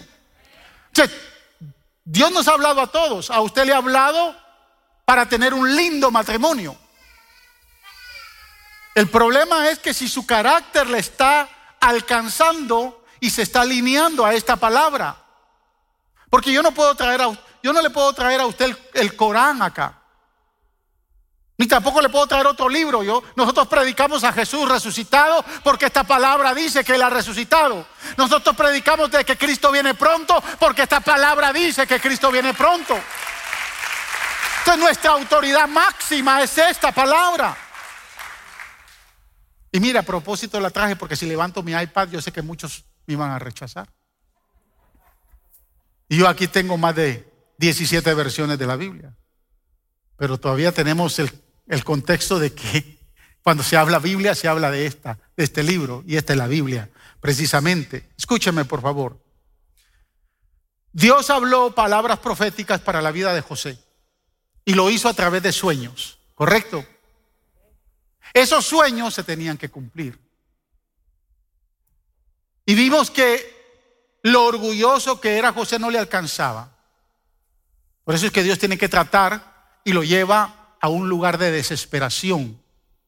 [2.06, 3.30] Dios nos ha hablado a todos.
[3.30, 4.34] A usted le ha hablado
[5.04, 6.74] para tener un lindo matrimonio.
[8.94, 11.46] El problema es que si su carácter le está
[11.80, 15.22] alcanzando y se está alineando a esta palabra.
[16.30, 19.16] Porque yo no puedo traer a yo no le puedo traer a usted el, el
[19.16, 19.99] Corán acá.
[21.60, 23.02] Ni tampoco le puedo traer otro libro.
[23.02, 27.86] Yo, nosotros predicamos a Jesús resucitado porque esta palabra dice que Él ha resucitado.
[28.16, 32.98] Nosotros predicamos de que Cristo viene pronto porque esta palabra dice que Cristo viene pronto.
[34.60, 37.54] Entonces nuestra autoridad máxima es esta palabra.
[39.70, 42.86] Y mira, a propósito la traje porque si levanto mi iPad yo sé que muchos
[43.04, 43.86] me iban a rechazar.
[46.08, 49.14] Y yo aquí tengo más de 17 versiones de la Biblia.
[50.16, 51.30] Pero todavía tenemos el
[51.70, 52.98] el contexto de que
[53.42, 56.48] cuando se habla Biblia se habla de esta, de este libro, y esta es la
[56.48, 58.10] Biblia, precisamente.
[58.18, 59.22] Escúcheme, por favor.
[60.92, 63.78] Dios habló palabras proféticas para la vida de José
[64.64, 66.84] y lo hizo a través de sueños, ¿correcto?
[68.34, 70.18] Esos sueños se tenían que cumplir.
[72.66, 76.76] Y vimos que lo orgulloso que era José no le alcanzaba.
[78.04, 81.50] Por eso es que Dios tiene que tratar y lo lleva a un lugar de
[81.50, 82.58] desesperación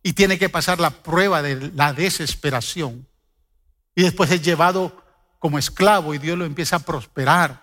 [0.02, 3.06] y tiene que pasar la prueba de la desesperación.
[3.94, 5.02] Y después es llevado
[5.38, 7.62] como esclavo y Dios lo empieza a prosperar.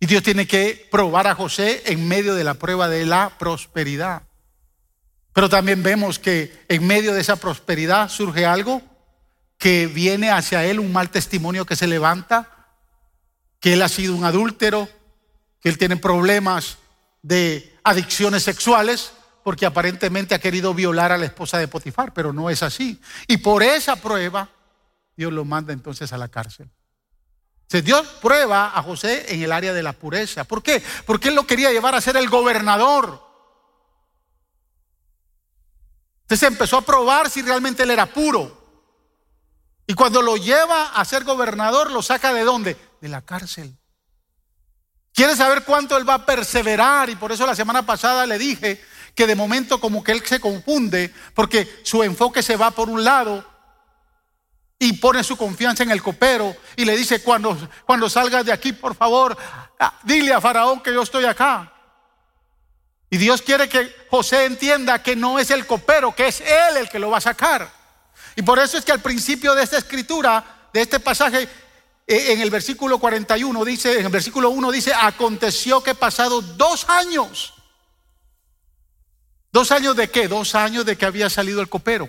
[0.00, 4.22] Y Dios tiene que probar a José en medio de la prueba de la prosperidad.
[5.32, 8.82] Pero también vemos que en medio de esa prosperidad surge algo
[9.56, 12.68] que viene hacia él, un mal testimonio que se levanta,
[13.60, 14.88] que él ha sido un adúltero,
[15.60, 16.78] que él tiene problemas
[17.22, 22.50] de adicciones sexuales porque aparentemente ha querido violar a la esposa de Potifar, pero no
[22.50, 23.00] es así.
[23.26, 24.50] Y por esa prueba,
[25.16, 26.70] Dios lo manda entonces a la cárcel.
[27.68, 30.44] Se Dios prueba a José en el área de la pureza.
[30.44, 30.82] ¿Por qué?
[31.06, 33.22] Porque él lo quería llevar a ser el gobernador.
[36.22, 38.56] Entonces empezó a probar si realmente él era puro.
[39.86, 42.76] Y cuando lo lleva a ser gobernador, lo saca de dónde?
[43.00, 43.74] De la cárcel.
[45.18, 48.80] Quiere saber cuánto él va a perseverar y por eso la semana pasada le dije
[49.16, 53.02] que de momento como que él se confunde porque su enfoque se va por un
[53.02, 53.44] lado
[54.78, 58.72] y pone su confianza en el copero y le dice cuando, cuando salgas de aquí
[58.72, 59.36] por favor
[59.80, 61.72] ah, dile a Faraón que yo estoy acá.
[63.10, 66.88] Y Dios quiere que José entienda que no es el copero, que es él el
[66.88, 67.68] que lo va a sacar.
[68.36, 71.48] Y por eso es que al principio de esta escritura, de este pasaje,
[72.08, 77.52] en el versículo 41 dice, en el versículo 1 dice, aconteció que pasado dos años.
[79.52, 80.26] ¿Dos años de qué?
[80.26, 82.08] Dos años de que había salido el copero.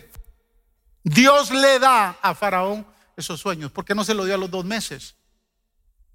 [1.03, 3.71] Dios le da a Faraón esos sueños.
[3.71, 5.15] ¿Por qué no se lo dio a los dos meses?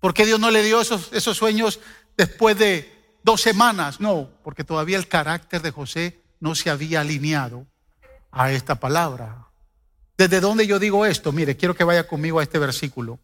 [0.00, 1.78] ¿Por qué Dios no le dio esos, esos sueños
[2.16, 4.00] después de dos semanas?
[4.00, 7.66] No, porque todavía el carácter de José no se había alineado
[8.30, 9.48] a esta palabra.
[10.16, 11.32] ¿Desde dónde yo digo esto?
[11.32, 13.18] Mire, quiero que vaya conmigo a este versículo.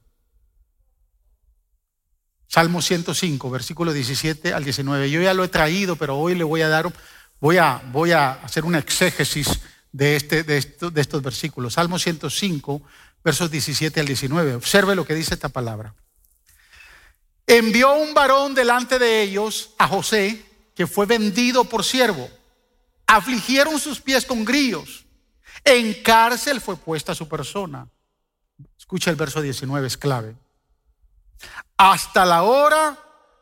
[2.52, 5.08] Salmo 105, versículo 17 al 19.
[5.08, 6.92] Yo ya lo he traído, pero hoy le voy a dar,
[7.40, 9.60] voy a, voy a hacer una exégesis
[9.92, 11.74] de, este, de, de estos versículos.
[11.74, 12.82] Salmo 105,
[13.22, 14.56] versos 17 al 19.
[14.56, 15.94] Observe lo que dice esta palabra.
[17.46, 22.28] Envió un varón delante de ellos a José, que fue vendido por siervo.
[23.06, 25.04] Afligieron sus pies con grillos.
[25.62, 27.86] En cárcel fue puesta su persona.
[28.76, 30.34] Escucha el verso 19, es clave
[31.76, 32.98] hasta la hora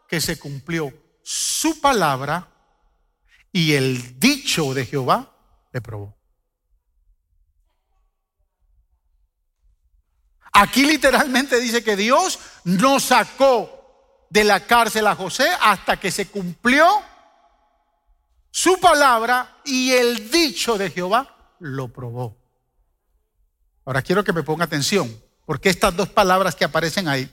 [0.08, 2.48] que se cumplió su palabra
[3.52, 5.30] y el dicho de Jehová
[5.72, 6.16] le probó.
[10.52, 16.28] Aquí literalmente dice que Dios no sacó de la cárcel a José hasta que se
[16.28, 16.86] cumplió
[18.50, 22.36] su palabra y el dicho de Jehová lo probó.
[23.84, 27.32] Ahora quiero que me ponga atención, porque estas dos palabras que aparecen ahí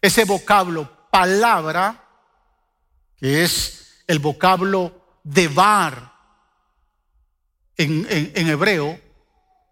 [0.00, 2.04] ese vocablo palabra,
[3.16, 6.12] que es el vocablo de bar
[7.76, 8.06] en,
[8.48, 8.98] hebreo,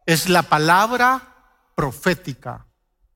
[0.07, 1.35] es la palabra
[1.75, 2.67] profética.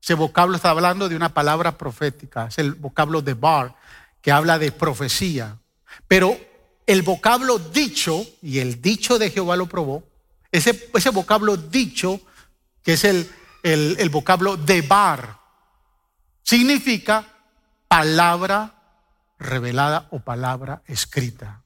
[0.01, 3.75] Ese vocablo está hablando de una palabra profética, es el vocablo de bar,
[4.21, 5.57] que habla de profecía.
[6.07, 6.37] Pero
[6.85, 10.03] el vocablo dicho, y el dicho de Jehová lo probó,
[10.51, 12.21] ese, vocablo dicho,
[12.83, 13.29] que es el,
[13.63, 15.42] el, el vocablo de bar,
[16.43, 17.25] significa
[17.87, 18.75] palabra
[19.39, 21.63] revelada o palabra escrita.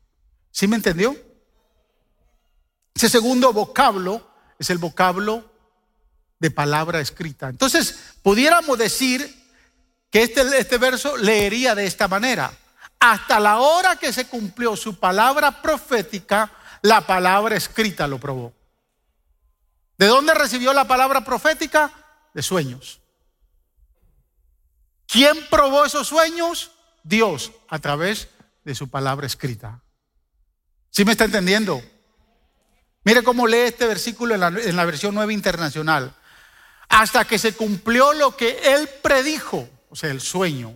[0.51, 1.15] ¿Sí me entendió?
[2.95, 5.51] Ese segundo vocablo es el vocablo
[6.39, 7.49] de palabra escrita.
[7.49, 9.35] Entonces, pudiéramos decir
[10.09, 12.51] que este, este verso leería de esta manera.
[12.99, 16.51] Hasta la hora que se cumplió su palabra profética,
[16.81, 18.53] la palabra escrita lo probó.
[19.97, 21.91] ¿De dónde recibió la palabra profética?
[22.33, 22.99] De sueños.
[25.07, 26.71] ¿Quién probó esos sueños?
[27.03, 28.27] Dios, a través
[28.63, 29.81] de su palabra escrita.
[30.89, 31.81] ¿Sí me está entendiendo?
[33.03, 36.13] Mire cómo lee este versículo en la, en la versión nueva internacional.
[36.89, 40.75] Hasta que se cumplió lo que él predijo, o sea, el sueño,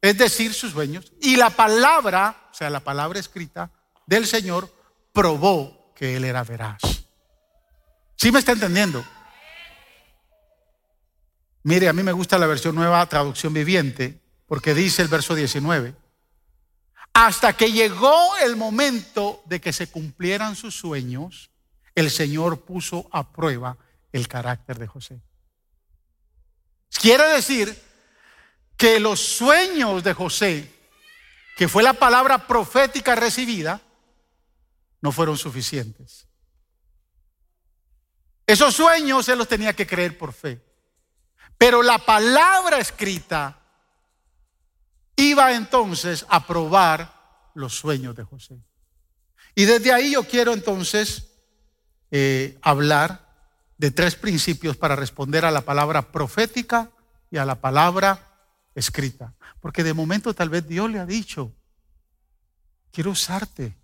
[0.00, 3.70] es decir, sus sueños, y la palabra, o sea, la palabra escrita
[4.06, 4.72] del Señor,
[5.12, 6.80] probó que él era veraz.
[8.16, 9.04] ¿Sí me está entendiendo?
[11.62, 15.94] Mire, a mí me gusta la versión nueva traducción viviente, porque dice el verso 19,
[17.12, 21.50] hasta que llegó el momento de que se cumplieran sus sueños,
[21.94, 23.76] el Señor puso a prueba
[24.12, 25.20] el carácter de José.
[26.90, 27.76] Quiere decir
[28.76, 30.72] que los sueños de José,
[31.56, 33.82] que fue la palabra profética recibida,
[35.02, 36.26] no fueron suficientes.
[38.46, 40.60] Esos sueños él los tenía que creer por fe.
[41.60, 43.60] Pero la palabra escrita
[45.14, 48.64] iba entonces a probar los sueños de José.
[49.54, 51.34] Y desde ahí yo quiero entonces
[52.10, 53.28] eh, hablar
[53.76, 56.90] de tres principios para responder a la palabra profética
[57.30, 58.40] y a la palabra
[58.74, 59.34] escrita.
[59.60, 61.52] Porque de momento tal vez Dios le ha dicho,
[62.90, 63.76] quiero usarte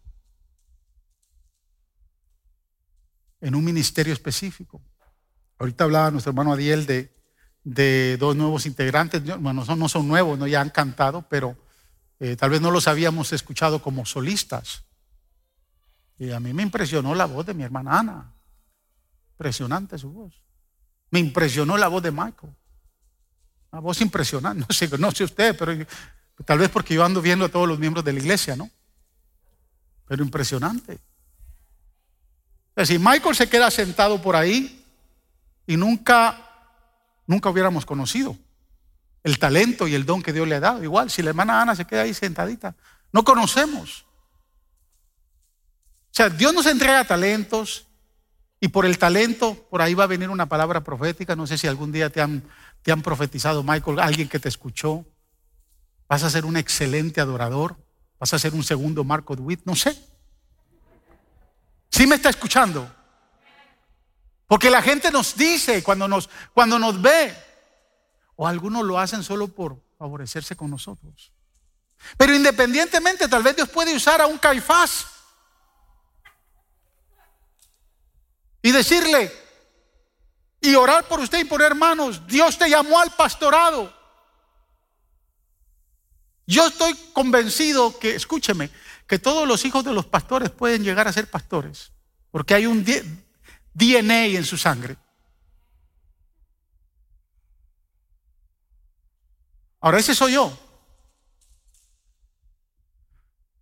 [3.42, 4.80] en un ministerio específico.
[5.58, 7.15] Ahorita hablaba nuestro hermano Adiel de,
[7.66, 10.46] de dos nuevos integrantes, bueno, no son nuevos, ¿no?
[10.46, 11.56] ya han cantado, pero
[12.20, 14.84] eh, tal vez no los habíamos escuchado como solistas.
[16.16, 18.32] Y a mí me impresionó la voz de mi hermana Ana.
[19.32, 20.40] Impresionante su voz.
[21.10, 22.54] Me impresionó la voz de Michael.
[23.72, 24.64] Una voz impresionante.
[24.68, 25.84] No sé, no sé usted, pero
[26.44, 28.70] tal vez porque yo ando viendo a todos los miembros de la iglesia, ¿no?
[30.06, 31.00] Pero impresionante.
[32.84, 34.84] Si Michael se queda sentado por ahí
[35.66, 36.45] y nunca,
[37.26, 38.36] nunca hubiéramos conocido
[39.24, 40.82] el talento y el don que Dios le ha dado.
[40.82, 42.74] Igual, si la hermana Ana se queda ahí sentadita,
[43.12, 44.06] no conocemos.
[46.10, 47.86] O sea, Dios nos entrega talentos,
[48.60, 51.36] y por el talento, por ahí va a venir una palabra profética.
[51.36, 52.42] No sé si algún día te han,
[52.82, 55.04] te han profetizado, Michael, alguien que te escuchó.
[56.08, 57.76] Vas a ser un excelente adorador.
[58.18, 59.60] Vas a ser un segundo Marco Dewitt.
[59.64, 59.96] No sé.
[61.90, 62.90] ¿Sí me está escuchando?
[64.46, 67.36] Porque la gente nos dice cuando nos, cuando nos ve.
[68.36, 71.32] O algunos lo hacen solo por favorecerse con nosotros.
[72.16, 75.06] Pero independientemente, tal vez Dios puede usar a un Caifás
[78.62, 79.32] y decirle
[80.60, 83.94] y orar por usted y por hermanos, Dios te llamó al pastorado.
[86.46, 88.70] Yo estoy convencido que, escúcheme,
[89.06, 91.92] que todos los hijos de los pastores pueden llegar a ser pastores,
[92.30, 92.84] porque hay un
[93.76, 94.96] DNA en su sangre.
[99.80, 100.58] Ahora ese soy yo.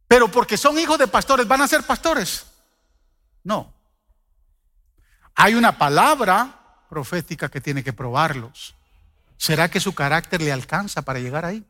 [0.06, 2.46] Pero porque son hijos de pastores, ¿van a ser pastores?
[3.42, 3.74] No.
[5.34, 8.76] Hay una palabra profética que tiene que probarlos.
[9.36, 11.66] ¿Será que su carácter le alcanza para llegar ahí?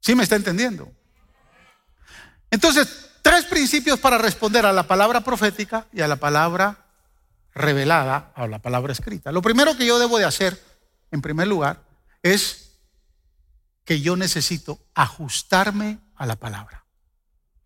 [0.00, 0.90] ¿Sí me está entendiendo?
[2.50, 6.86] Entonces, tres principios para responder a la palabra profética y a la palabra
[7.54, 9.32] revelada, a la palabra escrita.
[9.32, 10.62] Lo primero que yo debo de hacer,
[11.10, 11.82] en primer lugar,
[12.22, 12.78] es
[13.84, 16.84] que yo necesito ajustarme a la palabra.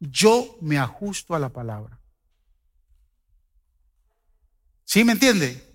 [0.00, 1.98] Yo me ajusto a la palabra.
[4.84, 5.74] ¿Sí me entiende?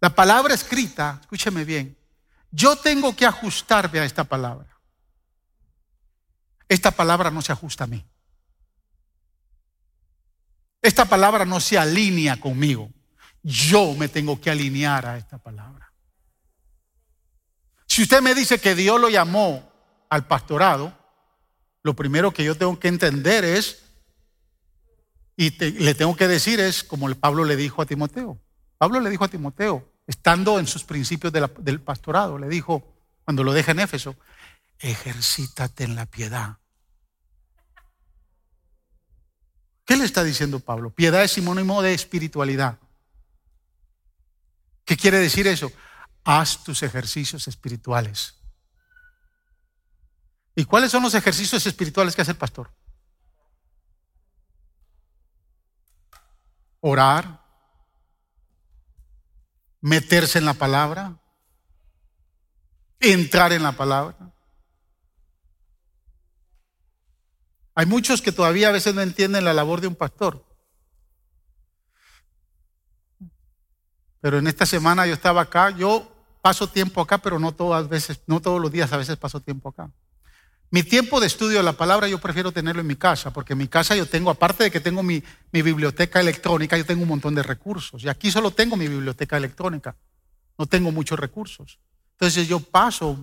[0.00, 1.96] La palabra escrita, escúcheme bien,
[2.50, 4.78] yo tengo que ajustarme a esta palabra.
[6.68, 8.04] Esta palabra no se ajusta a mí.
[10.82, 12.90] Esta palabra no se alinea conmigo.
[13.42, 15.92] Yo me tengo que alinear a esta palabra.
[17.86, 19.72] Si usted me dice que Dios lo llamó
[20.08, 20.96] al pastorado,
[21.82, 23.88] lo primero que yo tengo que entender es
[25.36, 28.40] y le tengo que decir es como Pablo le dijo a Timoteo.
[28.76, 33.52] Pablo le dijo a Timoteo, estando en sus principios del pastorado, le dijo, cuando lo
[33.52, 34.16] deja en Éfeso,
[34.80, 36.58] ejercítate en la piedad.
[39.88, 40.90] ¿Qué le está diciendo Pablo?
[40.90, 42.78] Piedad es sinónimo de espiritualidad.
[44.84, 45.72] ¿Qué quiere decir eso?
[46.22, 48.36] Haz tus ejercicios espirituales.
[50.54, 52.70] ¿Y cuáles son los ejercicios espirituales que hace el pastor?
[56.80, 57.44] orar,
[59.80, 61.18] meterse en la palabra,
[63.00, 64.16] entrar en la palabra.
[67.78, 70.44] Hay muchos que todavía a veces no entienden la labor de un pastor.
[74.20, 76.10] Pero en esta semana yo estaba acá, yo
[76.42, 79.68] paso tiempo acá, pero no todas veces, no todos los días, a veces paso tiempo
[79.68, 79.92] acá.
[80.72, 83.60] Mi tiempo de estudio de la palabra yo prefiero tenerlo en mi casa, porque en
[83.60, 85.22] mi casa yo tengo, aparte de que tengo mi,
[85.52, 88.02] mi, biblioteca electrónica, yo tengo un montón de recursos.
[88.02, 89.94] Y aquí solo tengo mi biblioteca electrónica,
[90.58, 91.78] no tengo muchos recursos.
[92.14, 93.16] Entonces yo paso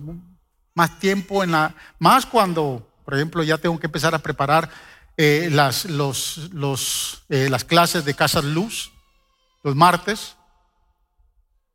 [0.72, 4.68] más tiempo en la, más cuando, por ejemplo, ya tengo que empezar a preparar
[5.16, 8.92] eh, las, eh, las clases de Casa Luz,
[9.62, 10.36] los martes,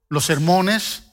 [0.10, 1.04] los sermones.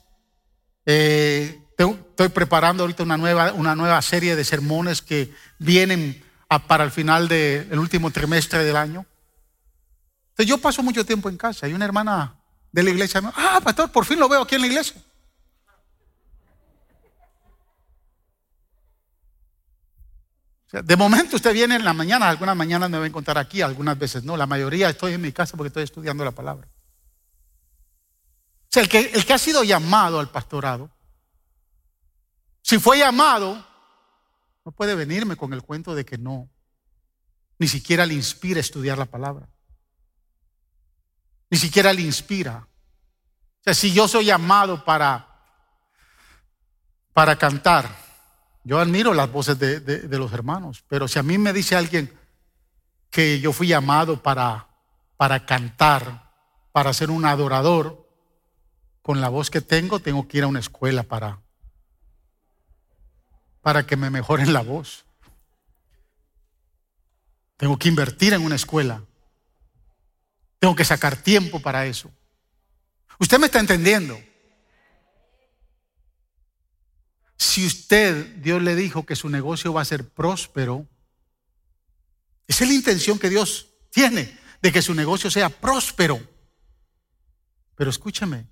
[0.85, 6.21] Eh, Estoy preparando ahorita una nueva, una nueva serie de sermones que vienen
[6.67, 9.05] para el final del último trimestre del año.
[10.31, 12.35] Entonces yo paso mucho tiempo en casa y una hermana
[12.73, 15.01] de la iglesia ah, pastor, por fin lo veo aquí en la iglesia.
[20.71, 23.97] De momento usted viene en la mañana, algunas mañanas me va a encontrar aquí, algunas
[23.97, 26.67] veces no, la mayoría estoy en mi casa porque estoy estudiando la palabra.
[28.63, 30.91] O sea, el que, el que ha sido llamado al pastorado
[32.69, 33.65] si fue llamado,
[34.63, 36.49] no puede venirme con el cuento de que no.
[37.57, 39.49] Ni siquiera le inspira estudiar la palabra.
[41.49, 42.67] Ni siquiera le inspira.
[43.61, 45.27] O sea, si yo soy llamado para,
[47.11, 47.89] para cantar,
[48.63, 52.13] yo admiro las voces de, de los hermanos, pero si a mí me dice alguien
[53.09, 54.67] que yo fui llamado para,
[55.17, 56.31] para cantar,
[56.71, 58.07] para ser un adorador,
[59.01, 61.39] con la voz que tengo, tengo que ir a una escuela para,
[63.61, 65.05] para que me mejoren la voz.
[67.57, 69.03] Tengo que invertir en una escuela.
[70.59, 72.11] Tengo que sacar tiempo para eso.
[73.19, 74.19] Usted me está entendiendo.
[77.39, 80.85] Si usted, Dios le dijo que su negocio va a ser próspero,
[82.45, 86.19] esa es la intención que Dios tiene, de que su negocio sea próspero.
[87.75, 88.45] Pero escúcheme,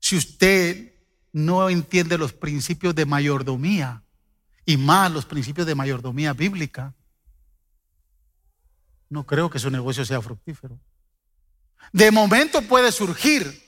[0.00, 0.94] si usted
[1.32, 4.02] no entiende los principios de mayordomía
[4.66, 6.96] y más los principios de mayordomía bíblica,
[9.08, 10.80] no creo que su negocio sea fructífero.
[11.92, 13.62] De momento puede surgir,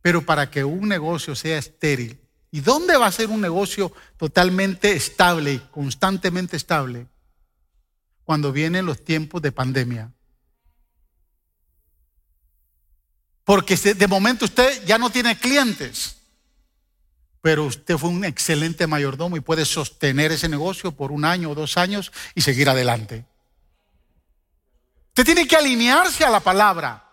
[0.00, 4.92] pero para que un negocio sea estéril, ¿y dónde va a ser un negocio totalmente
[4.92, 7.06] estable y constantemente estable?
[8.24, 10.12] Cuando vienen los tiempos de pandemia.
[13.44, 16.16] Porque de momento usted ya no tiene clientes
[17.46, 21.54] pero usted fue un excelente mayordomo y puede sostener ese negocio por un año o
[21.54, 23.24] dos años y seguir adelante.
[25.10, 27.04] Usted tiene que alinearse a la palabra.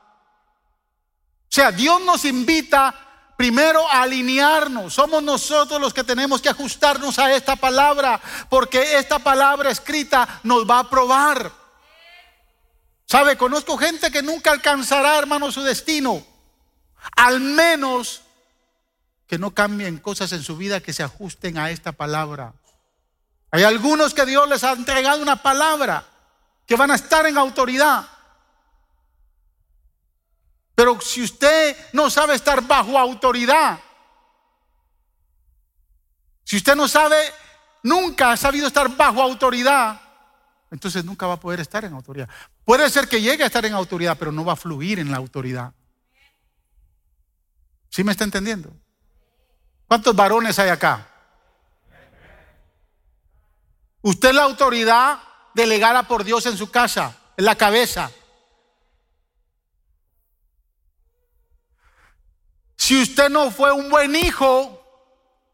[1.43, 3.02] O sea, Dios nos invita
[3.37, 4.93] primero alinearnos.
[4.93, 8.19] Somos nosotros los que tenemos que ajustarnos a esta palabra,
[8.49, 11.51] porque esta palabra escrita nos va a probar.
[13.05, 13.37] ¿Sabe?
[13.37, 16.25] Conozco gente que nunca alcanzará, hermano, su destino.
[17.15, 18.21] Al menos
[19.27, 22.53] que no cambien cosas en su vida que se ajusten a esta palabra.
[23.51, 26.05] Hay algunos que Dios les ha entregado una palabra
[26.65, 28.07] que van a estar en autoridad.
[30.75, 33.79] Pero si usted no sabe estar bajo autoridad,
[36.43, 37.17] si usted no sabe,
[37.83, 40.01] nunca ha sabido estar bajo autoridad,
[40.71, 42.27] entonces nunca va a poder estar en autoridad.
[42.65, 45.17] Puede ser que llegue a estar en autoridad, pero no va a fluir en la
[45.17, 45.73] autoridad.
[47.89, 48.73] ¿Sí me está entendiendo?
[49.87, 51.07] ¿Cuántos varones hay acá?
[54.01, 55.19] Usted es la autoridad
[55.53, 58.09] delegada por Dios en su casa, en la cabeza.
[62.83, 64.77] Si usted no fue un buen hijo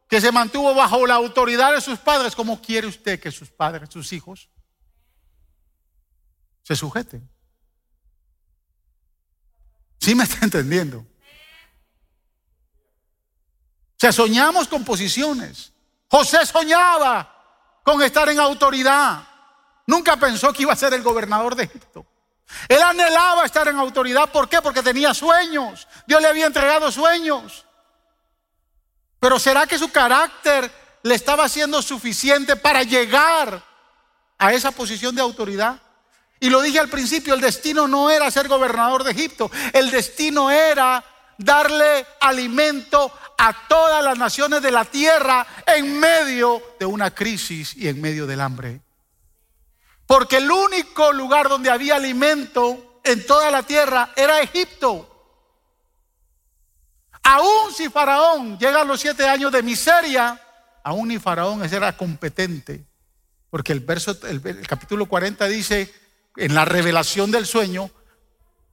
[0.08, 3.88] que se mantuvo bajo la autoridad de sus padres, ¿cómo quiere usted que sus padres,
[3.92, 4.50] sus hijos,
[6.64, 7.30] se sujeten?
[10.00, 11.02] ¿Sí me está entendiendo?
[11.02, 11.06] O
[13.96, 15.72] sea, soñamos con posiciones.
[16.08, 19.24] José soñaba con estar en autoridad.
[19.86, 22.08] Nunca pensó que iba a ser el gobernador de Egipto.
[22.68, 24.30] Él anhelaba estar en autoridad.
[24.32, 24.62] ¿Por qué?
[24.62, 25.88] Porque tenía sueños.
[26.08, 27.66] Dios le había entregado sueños.
[29.20, 30.72] Pero ¿será que su carácter
[31.04, 33.64] le estaba siendo suficiente para llegar
[34.38, 35.80] a esa posición de autoridad?
[36.40, 40.50] Y lo dije al principio, el destino no era ser gobernador de Egipto, el destino
[40.50, 41.04] era
[41.38, 47.88] darle alimento a todas las naciones de la tierra en medio de una crisis y
[47.90, 48.82] en medio del hambre.
[50.10, 55.06] Porque el único lugar donde había alimento en toda la tierra era Egipto.
[57.22, 60.42] aún si Faraón llega a los siete años de miseria,
[60.84, 62.88] aún ni Faraón era competente.
[63.52, 65.94] Porque el verso, el, capítulo 40 dice,
[66.38, 67.92] en la revelación del sueño,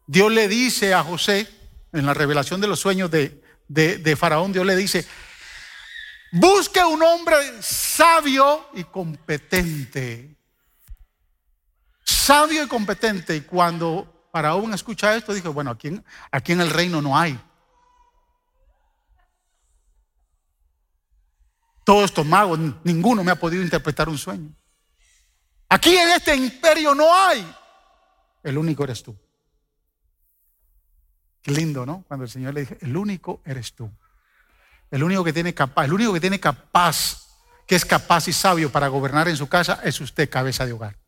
[0.07, 1.47] Dios le dice a José,
[1.93, 5.07] en la revelación de los sueños de, de Faraón, Dios le dice,
[6.33, 10.36] busque un hombre sabio y competente.
[12.27, 13.37] Sabio y competente.
[13.37, 16.03] Y cuando Faraón escucha esto, dijo, bueno, aquí,
[16.33, 17.39] aquí en el reino no hay.
[21.85, 24.51] Todos estos magos, ninguno me ha podido interpretar un sueño.
[25.69, 27.49] Aquí en este imperio no hay.
[28.43, 29.17] El único eres tú.
[31.43, 32.05] Qué lindo, ¿no?
[32.09, 33.89] Cuando el Señor le dice, el único eres tú.
[34.91, 37.25] El único que tiene el único que tiene capaz,
[37.69, 41.06] que es capaz y sabio para gobernar en su casa, es usted, cabeza de hogar.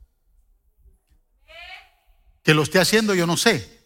[2.48, 3.78] Que lo esté haciendo yo no sé,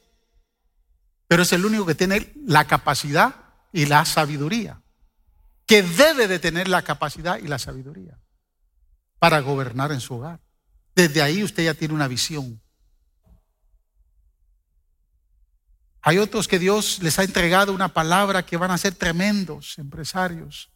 [1.26, 3.34] pero es el único que tiene la capacidad
[3.72, 4.80] y la sabiduría,
[5.66, 8.20] que debe de tener la capacidad y la sabiduría
[9.18, 10.38] para gobernar en su hogar.
[10.94, 12.62] Desde ahí usted ya tiene una visión.
[16.00, 20.70] Hay otros que Dios les ha entregado una palabra que van a ser tremendos empresarios,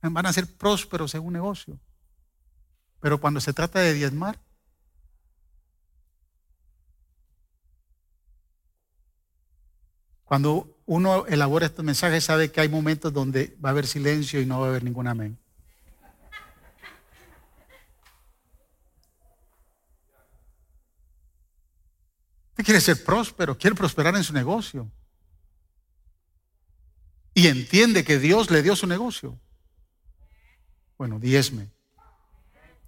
[0.00, 1.80] van a ser prósperos en un negocio.
[3.00, 4.38] Pero cuando se trata de diezmar,
[10.32, 14.46] cuando uno elabora estos mensajes sabe que hay momentos donde va a haber silencio y
[14.46, 15.38] no va a haber ningún amén.
[22.52, 24.90] Usted quiere ser próspero, quiere prosperar en su negocio.
[27.34, 29.38] Y entiende que Dios le dio su negocio.
[30.96, 31.68] Bueno, diezme.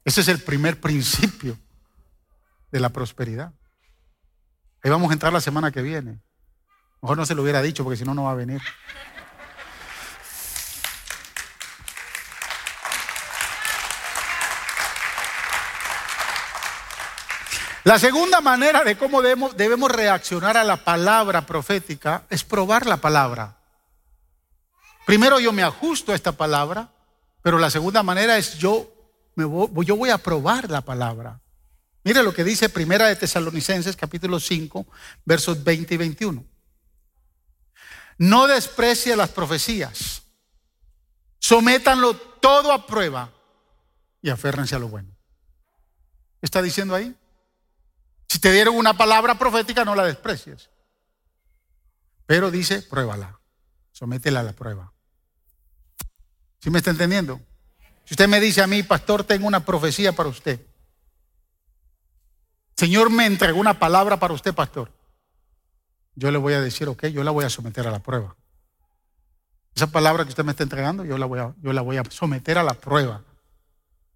[0.02, 1.58] Ese es el primer principio
[2.72, 3.52] de la prosperidad.
[4.82, 6.22] Ahí vamos a entrar la semana que viene.
[7.04, 8.62] Mejor no se lo hubiera dicho porque si no, no va a venir.
[17.84, 23.58] La segunda manera de cómo debemos, reaccionar a la palabra profética es probar la palabra.
[25.04, 26.88] Primero yo me ajusto a esta palabra,
[27.42, 28.90] pero la segunda manera es yo,
[29.34, 31.38] me voy, yo voy a probar la palabra.
[32.02, 34.86] Mire lo que dice Primera de Tesalonicenses capítulo 5,
[35.26, 36.53] versos 20 y 21.
[38.18, 40.22] No desprecie las profecías.
[41.38, 43.32] Sométanlo todo a prueba
[44.22, 45.10] y aférrense a lo bueno.
[46.40, 47.14] ¿Qué está diciendo ahí?
[48.28, 50.70] Si te dieron una palabra profética, no la desprecies.
[52.26, 53.38] Pero dice, pruébala.
[53.92, 54.92] Sométela a la prueba.
[56.60, 57.40] ¿Sí me está entendiendo?
[58.04, 60.60] Si usted me dice a mí, pastor, tengo una profecía para usted.
[62.76, 64.90] Señor me entregó una palabra para usted, pastor.
[66.14, 68.36] Yo le voy a decir, ok, yo la voy a someter a la prueba.
[69.74, 72.04] Esa palabra que usted me está entregando, yo la voy a, yo la voy a
[72.08, 73.24] someter a la prueba.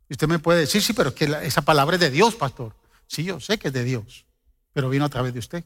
[0.09, 2.75] Y usted me puede decir, sí, pero que esa palabra es de Dios, pastor.
[3.07, 4.27] Sí, yo sé que es de Dios,
[4.73, 5.65] pero vino a través de usted.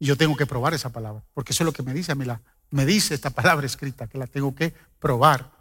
[0.00, 2.14] Y yo tengo que probar esa palabra, porque eso es lo que me dice a
[2.14, 2.40] mí, la,
[2.70, 5.52] me dice esta palabra escrita, que la tengo que probar.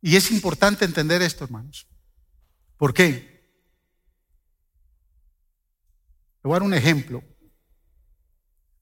[0.00, 1.86] Y es importante entender esto, hermanos.
[2.76, 3.38] ¿Por qué?
[6.37, 7.22] Le dar un ejemplo.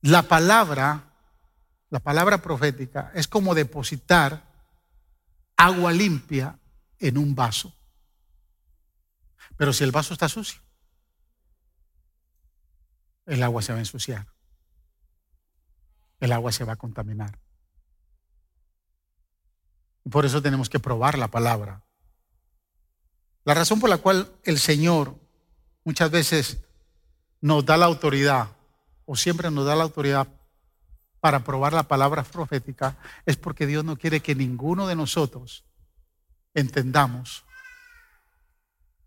[0.02, 1.12] La palabra,
[1.90, 4.46] la palabra profética es como depositar
[5.56, 6.58] agua limpia
[6.98, 7.74] en un vaso.
[9.56, 10.60] Pero si el vaso está sucio,
[13.24, 14.26] el agua se va a ensuciar.
[16.20, 17.38] El agua se va a contaminar.
[20.04, 21.84] Y por eso tenemos que probar la palabra.
[23.44, 25.18] La razón por la cual el Señor
[25.84, 26.65] muchas veces
[27.46, 28.48] nos da la autoridad,
[29.04, 30.26] o siempre nos da la autoridad
[31.20, 35.64] para probar la palabra profética, es porque Dios no quiere que ninguno de nosotros
[36.54, 37.44] entendamos.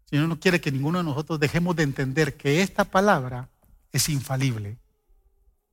[0.06, 3.50] Señor no quiere que ninguno de nosotros dejemos de entender que esta palabra
[3.92, 4.78] es infalible.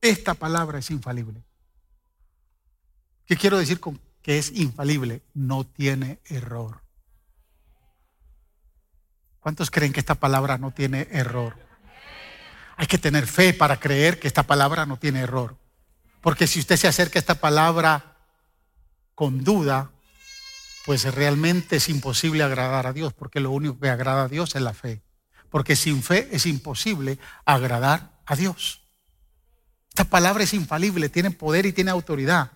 [0.01, 1.41] Esta palabra es infalible.
[3.25, 5.21] ¿Qué quiero decir con que es infalible?
[5.33, 6.81] No tiene error.
[9.39, 11.66] ¿Cuántos creen que esta palabra no tiene error?
[12.77, 15.57] Hay que tener fe para creer que esta palabra no tiene error.
[16.21, 18.17] Porque si usted se acerca a esta palabra
[19.15, 19.91] con duda,
[20.85, 24.61] pues realmente es imposible agradar a Dios, porque lo único que agrada a Dios es
[24.61, 25.01] la fe.
[25.49, 28.83] Porque sin fe es imposible agradar a Dios.
[29.89, 32.51] Esta palabra es infalible, tiene poder y tiene autoridad.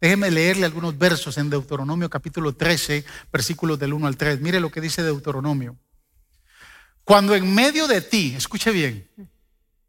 [0.00, 4.40] Déjeme leerle algunos versos en Deuteronomio capítulo 13, versículos del 1 al 3.
[4.40, 5.76] Mire lo que dice Deuteronomio.
[7.04, 9.08] Cuando en medio de ti, escuche bien,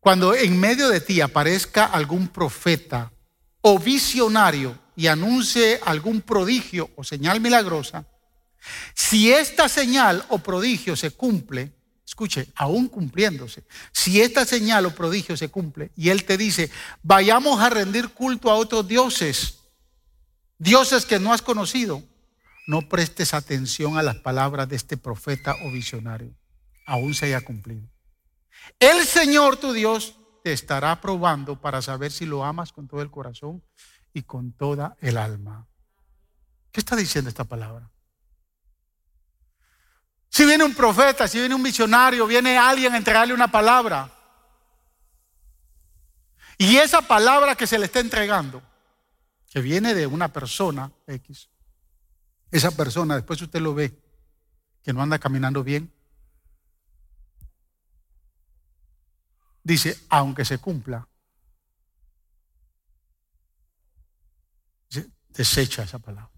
[0.03, 3.13] cuando en medio de ti aparezca algún profeta
[3.61, 8.05] o visionario y anuncie algún prodigio o señal milagrosa,
[8.93, 11.71] si esta señal o prodigio se cumple,
[12.05, 16.69] escuche, aún cumpliéndose, si esta señal o prodigio se cumple y él te dice,
[17.01, 19.59] vayamos a rendir culto a otros dioses,
[20.57, 22.03] dioses que no has conocido,
[22.67, 26.35] no prestes atención a las palabras de este profeta o visionario,
[26.85, 27.92] aún se haya cumplido.
[28.79, 33.11] El Señor tu Dios te estará probando para saber si lo amas con todo el
[33.11, 33.63] corazón
[34.13, 35.67] y con toda el alma.
[36.71, 37.89] ¿Qué está diciendo esta palabra?
[40.29, 44.11] Si viene un profeta, si viene un misionario, viene alguien a entregarle una palabra.
[46.57, 48.61] Y esa palabra que se le está entregando,
[49.49, 51.49] que viene de una persona X,
[52.49, 53.99] esa persona después usted lo ve,
[54.83, 55.93] que no anda caminando bien,
[59.63, 61.07] dice, aunque se cumpla,
[65.29, 66.29] desecha esa palabra.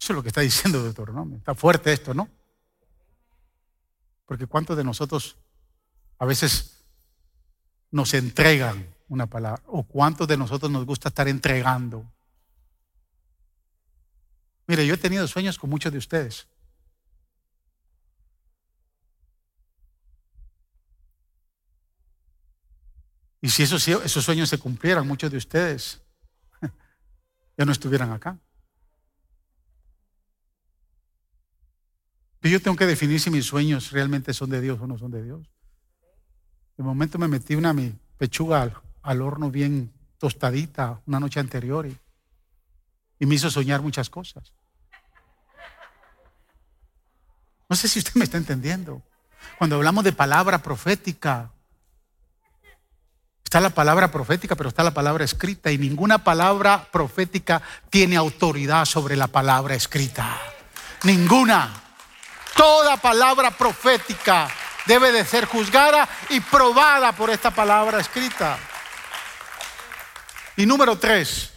[0.00, 1.38] Eso es lo que está diciendo Deuteronomio.
[1.38, 2.28] Está fuerte esto, ¿no?
[4.26, 5.36] Porque ¿cuántos de nosotros
[6.18, 6.84] a veces
[7.90, 9.62] nos entregan una palabra?
[9.66, 12.10] ¿O cuántos de nosotros nos gusta estar entregando?
[14.66, 16.46] Mire, yo he tenido sueños con muchos de ustedes.
[23.40, 26.00] Y si esos, esos sueños se cumplieran, muchos de ustedes
[27.56, 28.38] ya no estuvieran acá.
[32.42, 35.22] yo tengo que definir si mis sueños realmente son de Dios o no son de
[35.22, 35.46] Dios.
[36.76, 38.72] De momento me metí una mi pechuga
[39.02, 41.86] al, horno bien tostadita una noche anterior
[43.18, 44.54] y me hizo soñar muchas cosas.
[47.68, 49.02] No sé si usted me está entendiendo.
[49.58, 51.52] Cuando hablamos de palabra profética,
[53.50, 58.84] está la palabra profética, pero está la palabra escrita y ninguna palabra profética tiene autoridad
[58.84, 60.38] sobre la palabra escrita.
[61.02, 61.68] Ninguna.
[62.56, 64.48] Toda palabra profética
[64.86, 68.56] debe de ser juzgada y probada por esta palabra escrita.
[70.56, 71.50] Y número tres,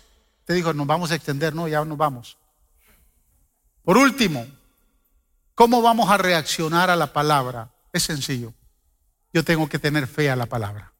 [0.45, 2.39] te digo, nos vamos a extender, no, ya nos vamos.
[3.83, 4.47] Por último,
[5.53, 7.69] ¿cómo vamos a reaccionar a la palabra?
[7.91, 8.51] Es sencillo.
[9.31, 10.92] Yo tengo que tener fe a la palabra.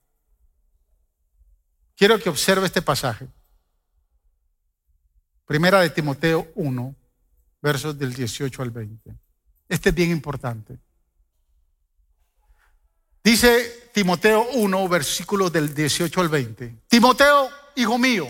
[1.96, 3.28] Quiero que observe este pasaje.
[5.46, 6.96] Primera de Timoteo 1,
[7.62, 9.16] versos del 18 al 20.
[9.70, 10.80] Este es bien importante.
[13.24, 16.84] Dice Timoteo 1, versículos del 18 al 20.
[16.88, 18.28] Timoteo, hijo mío,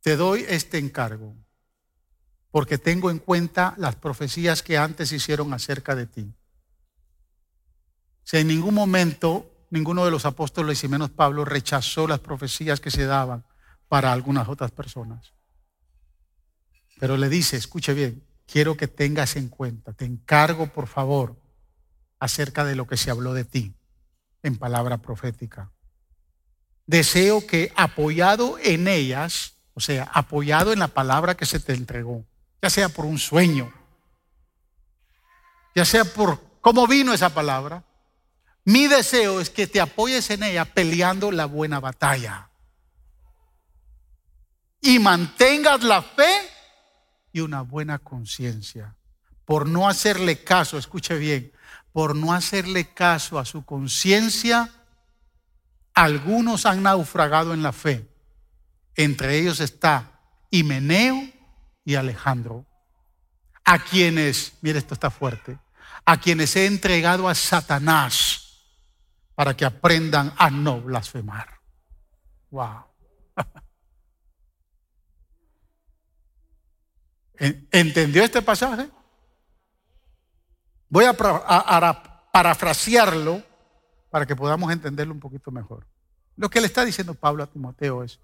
[0.00, 1.36] te doy este encargo,
[2.50, 6.32] porque tengo en cuenta las profecías que antes hicieron acerca de ti.
[8.24, 12.90] Si en ningún momento ninguno de los apóstoles y menos Pablo rechazó las profecías que
[12.90, 13.44] se daban
[13.88, 15.32] para algunas otras personas.
[16.98, 21.36] Pero le dice, escuche bien, quiero que tengas en cuenta, te encargo por favor
[22.18, 23.74] acerca de lo que se habló de ti
[24.42, 25.70] en palabra profética.
[26.86, 32.24] Deseo que apoyado en ellas, o sea, apoyado en la palabra que se te entregó,
[32.62, 33.72] ya sea por un sueño,
[35.74, 37.84] ya sea por cómo vino esa palabra,
[38.68, 42.50] mi deseo es que te apoyes en ella peleando la buena batalla
[44.82, 46.30] y mantengas la fe
[47.32, 48.94] y una buena conciencia.
[49.46, 51.50] Por no hacerle caso, escuche bien,
[51.92, 54.70] por no hacerle caso a su conciencia,
[55.94, 58.06] algunos han naufragado en la fe.
[58.96, 61.26] Entre ellos está Himeneo
[61.86, 62.66] y Alejandro,
[63.64, 65.58] a quienes, mire esto está fuerte,
[66.04, 68.44] a quienes he entregado a Satanás
[69.38, 71.60] para que aprendan a no blasfemar.
[72.50, 72.86] Wow.
[77.70, 78.90] ¿Entendió este pasaje?
[80.88, 81.12] Voy a,
[82.32, 83.44] parafrasearlo
[84.10, 85.86] para que podamos entenderlo un poquito mejor.
[86.34, 88.18] Lo que le está diciendo Pablo a Timoteo es,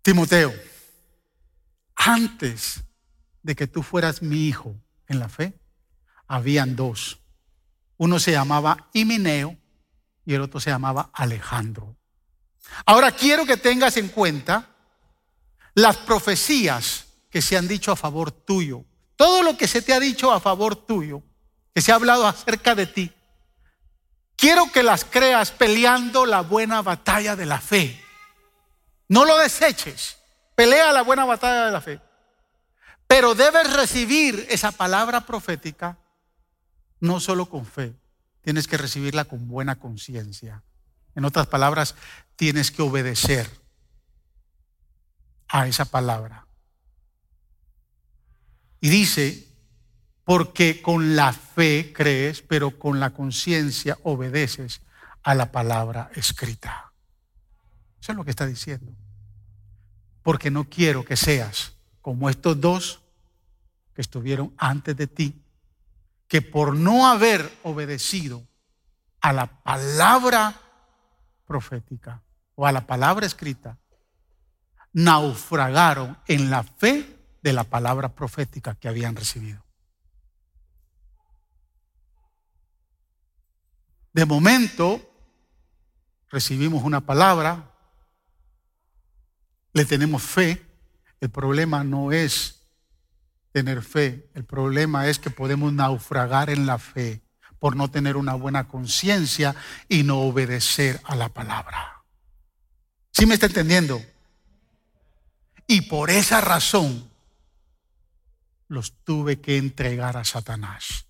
[0.00, 0.54] Timoteo,
[1.96, 2.82] antes
[3.42, 4.74] de que tú fueras mi hijo
[5.06, 5.60] en la fe,
[6.26, 7.20] habían dos.
[7.98, 9.58] Uno se llamaba Himeneo
[10.24, 11.96] y el otro se llamaba Alejandro.
[12.86, 14.68] Ahora quiero que tengas en cuenta
[15.74, 18.84] las profecías que se han dicho a favor tuyo.
[19.16, 21.22] Todo lo que se te ha dicho a favor tuyo,
[21.74, 23.12] que se ha hablado acerca de ti,
[24.36, 28.02] quiero que las creas peleando la buena batalla de la fe.
[29.08, 30.18] No lo deseches,
[30.54, 32.00] pelea la buena batalla de la fe.
[33.06, 35.98] Pero debes recibir esa palabra profética
[37.00, 37.94] no solo con fe,
[38.42, 40.62] tienes que recibirla con buena conciencia.
[41.14, 41.94] En otras palabras,
[42.36, 43.48] tienes que obedecer
[45.48, 46.46] a esa palabra.
[48.80, 49.48] Y dice,
[50.24, 54.80] porque con la fe crees, pero con la conciencia obedeces
[55.22, 56.92] a la palabra escrita.
[58.00, 58.92] Eso es lo que está diciendo.
[60.22, 63.02] Porque no quiero que seas como estos dos
[63.94, 65.41] que estuvieron antes de ti,
[66.32, 68.48] que por no haber obedecido
[69.20, 70.58] a la palabra
[71.46, 72.22] profética
[72.54, 73.78] o a la palabra escrita,
[74.94, 79.62] naufragaron en la fe de la palabra profética que habían recibido.
[84.14, 85.02] De momento,
[86.30, 87.74] recibimos una palabra,
[89.74, 90.64] le tenemos fe.
[91.20, 92.61] El problema no es
[93.52, 97.22] tener fe, el problema es que podemos naufragar en la fe
[97.58, 99.54] por no tener una buena conciencia
[99.88, 102.02] y no obedecer a la palabra.
[103.12, 104.02] ¿Sí me está entendiendo?
[105.68, 107.08] Y por esa razón
[108.68, 111.06] los tuve que entregar a Satanás.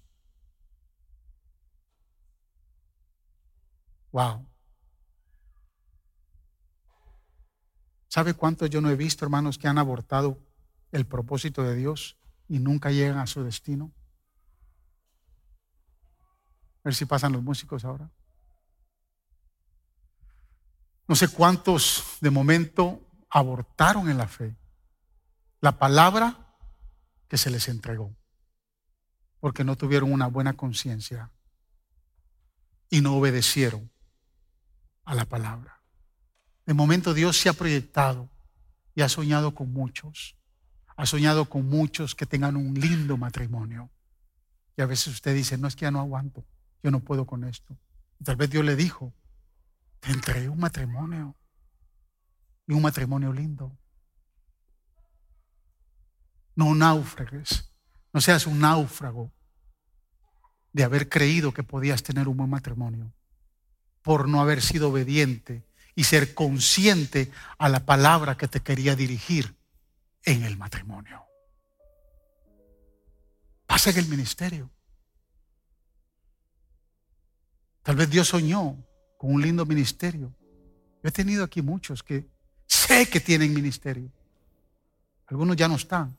[4.11, 4.47] Wow.
[8.09, 10.39] ¿Sabe cuántos yo no he visto, hermanos, que han abortado
[10.91, 12.19] el propósito de Dios
[12.49, 13.93] y nunca llegan a su destino?
[16.79, 18.11] A ver si pasan los músicos ahora.
[21.07, 24.57] No sé cuántos de momento abortaron en la fe
[25.61, 26.57] la palabra
[27.29, 28.15] que se les entregó,
[29.41, 31.31] porque no tuvieron una buena conciencia
[32.91, 33.91] y no obedecieron
[35.05, 35.81] a la palabra.
[36.67, 38.29] De momento Dios se ha proyectado
[38.95, 40.37] y ha soñado con muchos.
[41.03, 43.91] Ha soñado con muchos que tengan un lindo matrimonio.
[44.77, 46.47] Y a veces usted dice, no es que ya no aguanto,
[46.81, 47.77] yo no puedo con esto.
[48.23, 49.13] tal vez Dios le dijo,
[49.99, 51.35] te entregué un matrimonio
[52.69, 53.77] y un matrimonio lindo.
[56.55, 57.73] No náufragues,
[58.13, 59.33] no seas un náufrago
[60.73, 63.13] de haber creído que podías tener un buen matrimonio
[64.03, 69.61] por no haber sido obediente y ser consciente a la palabra que te quería dirigir
[70.25, 71.25] en el matrimonio.
[73.67, 74.71] Pasa en el ministerio.
[77.83, 78.77] Tal vez Dios soñó
[79.19, 80.33] con un lindo ministerio.
[81.03, 82.29] Yo he tenido aquí muchos que
[82.67, 84.11] sé que tienen ministerio.
[85.27, 86.17] Algunos ya no están,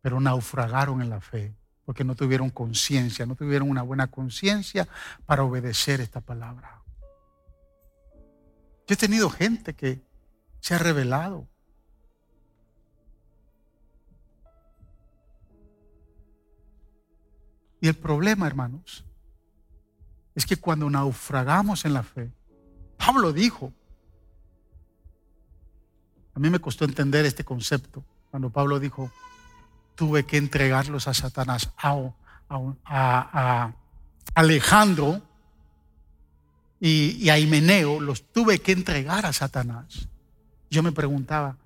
[0.00, 1.54] pero naufragaron en la fe
[1.84, 4.86] porque no tuvieron conciencia, no tuvieron una buena conciencia
[5.24, 6.82] para obedecer esta palabra.
[8.86, 10.02] Yo he tenido gente que
[10.60, 11.46] se ha revelado.
[17.80, 19.04] Y el problema, hermanos,
[20.34, 22.32] es que cuando naufragamos en la fe,
[22.96, 23.72] Pablo dijo,
[26.34, 29.10] a mí me costó entender este concepto, cuando Pablo dijo,
[29.94, 33.72] tuve que entregarlos a Satanás, a,
[34.34, 35.22] Alejandro
[36.78, 40.08] y, a Himeneo, los tuve que entregar a Satanás.
[40.70, 41.56] Yo me preguntaba,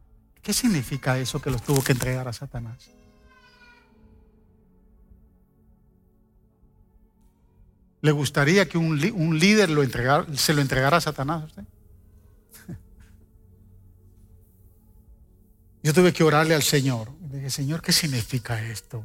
[0.40, 2.90] ¿qué significa eso que los tuvo que entregar a Satanás?
[8.02, 8.98] ¿Le gustaría que un,
[9.38, 9.82] líder lo
[10.34, 11.62] se lo entregara a Satanás a usted?
[15.84, 17.12] Yo tuve que orarle al Señor.
[17.30, 19.04] Le dije, Señor, ¿qué significa esto?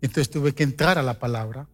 [0.00, 1.68] Entonces tuve que entrar a la palabra.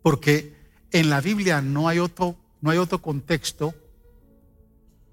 [0.00, 0.54] Porque
[0.92, 3.74] en la Biblia no hay otro, no hay otro contexto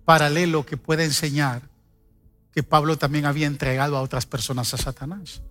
[0.06, 1.64] paralelo que pueda enseñar
[2.54, 5.42] que Pablo también había entregado a otras personas a Satanás.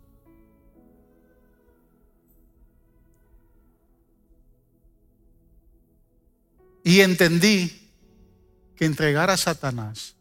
[6.87, 7.91] Y entendí
[8.77, 10.15] que entregar a Satanás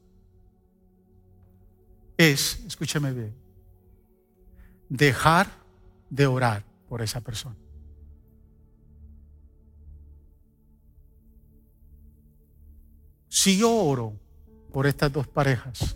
[2.18, 3.36] es, escúcheme bien,
[4.90, 5.48] dejar
[6.10, 7.56] de orar por esa persona.
[13.30, 14.20] Si yo oro
[14.74, 15.96] por estas dos parejas,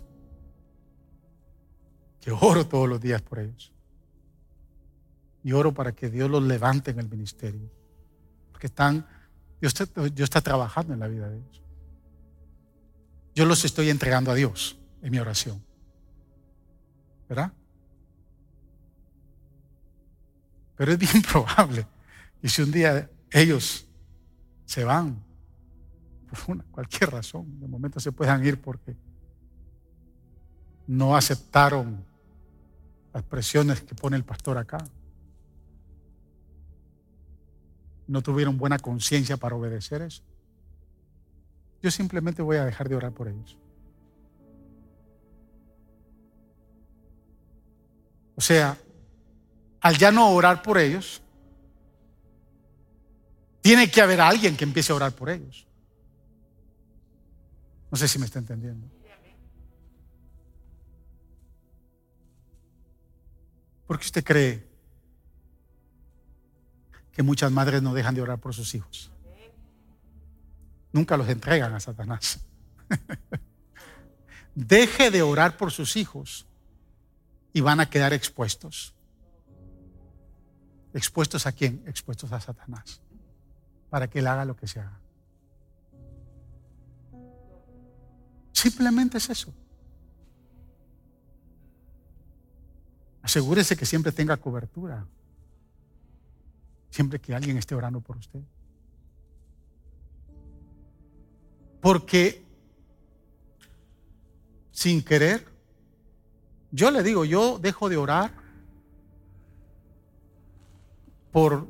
[2.20, 3.72] que oro todos los días por ellos,
[5.42, 7.68] y oro para que Dios los levante en el ministerio,
[8.52, 9.04] porque están,
[9.60, 11.62] Dios está, está trabajando en la vida de ellos.
[13.34, 15.62] Yo los estoy entregando a Dios en mi oración.
[17.30, 17.52] ¿verdad?
[20.74, 21.86] Pero es bien probable.
[22.42, 23.86] Y si un día ellos
[24.66, 25.22] se van,
[26.28, 28.96] por cualquier razón, de momento se puedan ir porque
[30.88, 32.04] no aceptaron
[33.14, 34.78] las presiones que pone el pastor acá.
[38.10, 40.22] No tuvieron buena conciencia para obedecer eso.
[41.80, 43.56] Yo simplemente voy a dejar de orar por ellos.
[48.34, 48.76] O sea,
[49.80, 51.22] al ya no orar por ellos,
[53.60, 55.68] tiene que haber alguien que empiece a orar por ellos.
[57.92, 58.88] No sé si me está entendiendo.
[63.86, 64.69] ¿Por qué usted cree
[67.20, 69.10] que muchas madres no dejan de orar por sus hijos?
[70.90, 72.40] Nunca los entregan a Satanás.
[74.54, 76.46] Deje de orar por sus hijos
[77.52, 78.94] y van a quedar expuestos.
[80.94, 81.82] ¿Expuestos a quién?
[81.86, 83.02] Expuestos a Satanás.
[83.90, 84.98] Para que él haga lo que se haga.
[88.54, 89.52] Simplemente es eso.
[93.20, 95.06] Asegúrese que siempre tenga cobertura.
[96.90, 98.40] Siempre que alguien esté orando por usted.
[101.80, 102.44] Porque
[104.70, 105.46] sin querer,
[106.70, 108.32] yo le digo, yo dejo de orar
[111.32, 111.66] por,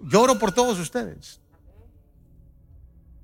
[0.00, 1.40] yo oro por todos ustedes.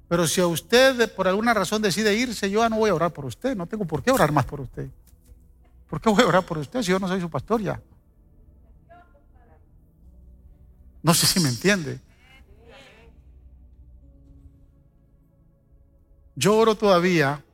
[0.09, 3.13] Pero si a usted por alguna razón decide irse, yo ya no voy a orar
[3.13, 4.89] por usted, no tengo por qué orar más por usted.
[5.89, 7.81] ¿Por qué voy a orar por usted si yo no soy su pastor ya?
[11.03, 12.01] No sé si me entiende.
[16.35, 17.45] Yo oro todavía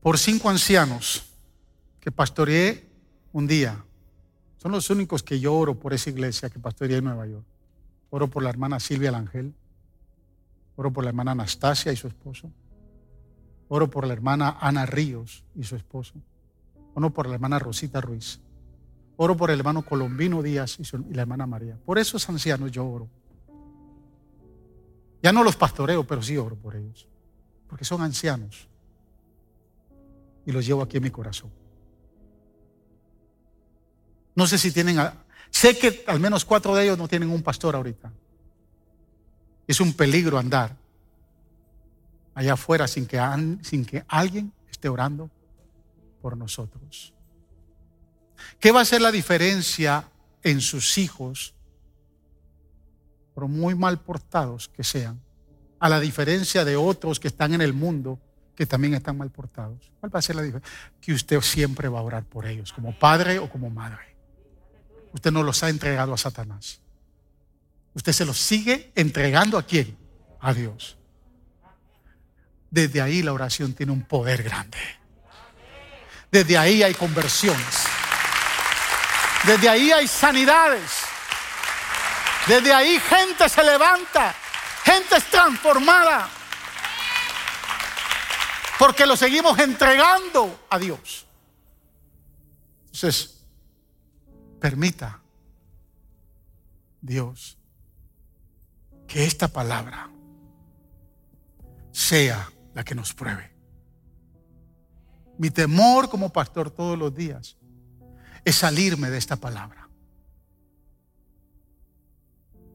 [0.00, 1.26] por cinco ancianos
[2.00, 2.88] que pastoreé
[3.32, 3.84] un día.
[4.56, 7.44] Son los únicos que yo oro por esa iglesia que pastoreé en Nueva York.
[8.10, 9.52] Oro por la hermana Silvia Langel.
[10.76, 12.50] Oro por la hermana Anastasia y su esposo.
[13.68, 16.14] Oro por la hermana Ana Ríos y su esposo.
[16.94, 18.40] Oro por la hermana Rosita Ruiz.
[19.16, 21.78] Oro por el hermano Colombino Díaz y, la hermana María.
[21.84, 23.08] Por esos ancianos yo oro.
[25.22, 27.08] Ya no los pastoreo, pero sí oro por ellos.
[27.66, 28.68] Porque son ancianos.
[30.44, 31.50] Y los llevo aquí en mi corazón.
[34.34, 34.98] No sé si tienen...
[35.50, 38.12] sé que al menos cuatro de ellos no tienen un pastor ahorita.
[39.66, 40.76] Es un peligro andar
[42.34, 43.18] allá afuera sin que,
[43.62, 45.30] sin que alguien esté orando
[46.20, 47.15] por nosotros.
[48.60, 50.08] ¿Qué va a ser la diferencia
[50.42, 51.54] en sus hijos,
[53.34, 55.20] por muy mal portados que sean,
[55.78, 58.18] a la diferencia de otros que están en el mundo
[58.54, 59.90] que también están mal portados?
[60.00, 60.72] ¿Cuál va a ser la diferencia?
[61.00, 64.16] Que usted siempre va a orar por ellos, como padre o como madre.
[65.12, 66.80] Usted no los ha entregado a Satanás.
[67.94, 69.96] Usted se los sigue entregando a quién?
[70.40, 70.98] A Dios.
[72.70, 74.76] Desde ahí la oración tiene un poder grande.
[76.30, 77.95] Desde ahí hay conversiones.
[79.46, 80.90] Desde ahí hay sanidades.
[82.48, 84.34] Desde ahí gente se levanta.
[84.84, 86.28] Gente es transformada.
[88.78, 91.26] Porque lo seguimos entregando a Dios.
[92.86, 93.44] Entonces,
[94.60, 95.20] permita
[97.00, 97.56] Dios
[99.06, 100.10] que esta palabra
[101.92, 103.54] sea la que nos pruebe.
[105.38, 107.56] Mi temor como pastor todos los días
[108.46, 109.88] es salirme de esta palabra.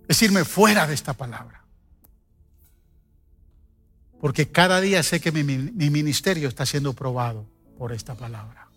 [0.05, 1.63] Es irme fuera de esta palabra.
[4.19, 7.47] Porque cada día sé que mi, mi ministerio está siendo probado
[7.77, 8.67] por esta palabra.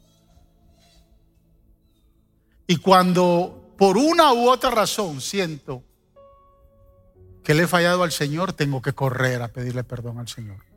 [2.69, 5.83] Y cuando por una u otra razón siento
[7.43, 10.74] que le he fallado al Señor, tengo que correr a pedirle perdón al Señor.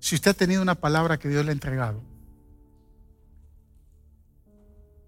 [0.00, 2.02] Si usted ha tenido una palabra que Dios le ha entregado,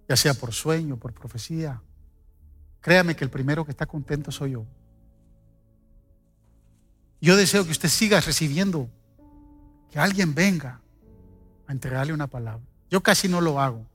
[0.08, 1.80] ya sea por sueño, por profecía,
[2.80, 4.66] créame que el primero que está contento soy yo.
[7.20, 8.90] Yo deseo que usted siga recibiendo,
[9.90, 10.80] que alguien venga
[11.66, 12.64] a entregarle una palabra.
[12.90, 13.86] Yo casi no lo hago.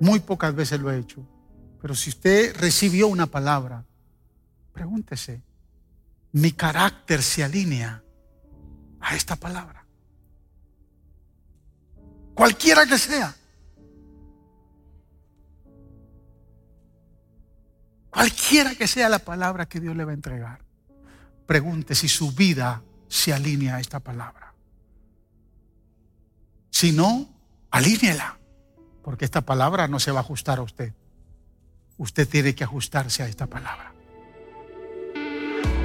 [0.00, 1.24] Muy pocas veces lo he hecho.
[1.80, 3.84] Pero si usted recibió una palabra,
[4.72, 5.40] pregúntese,
[6.34, 8.02] ¿mi carácter se alinea
[9.00, 9.86] a esta palabra?
[12.34, 13.34] Cualquiera que sea.
[18.10, 20.64] Cualquiera que sea la palabra que Dios le va a entregar.
[21.46, 24.54] Pregunte si su vida se alinea a esta palabra.
[26.70, 27.28] Si no,
[27.70, 28.38] alíneela.
[29.04, 30.94] Porque esta palabra no se va a ajustar a usted.
[31.96, 33.93] Usted tiene que ajustarse a esta palabra.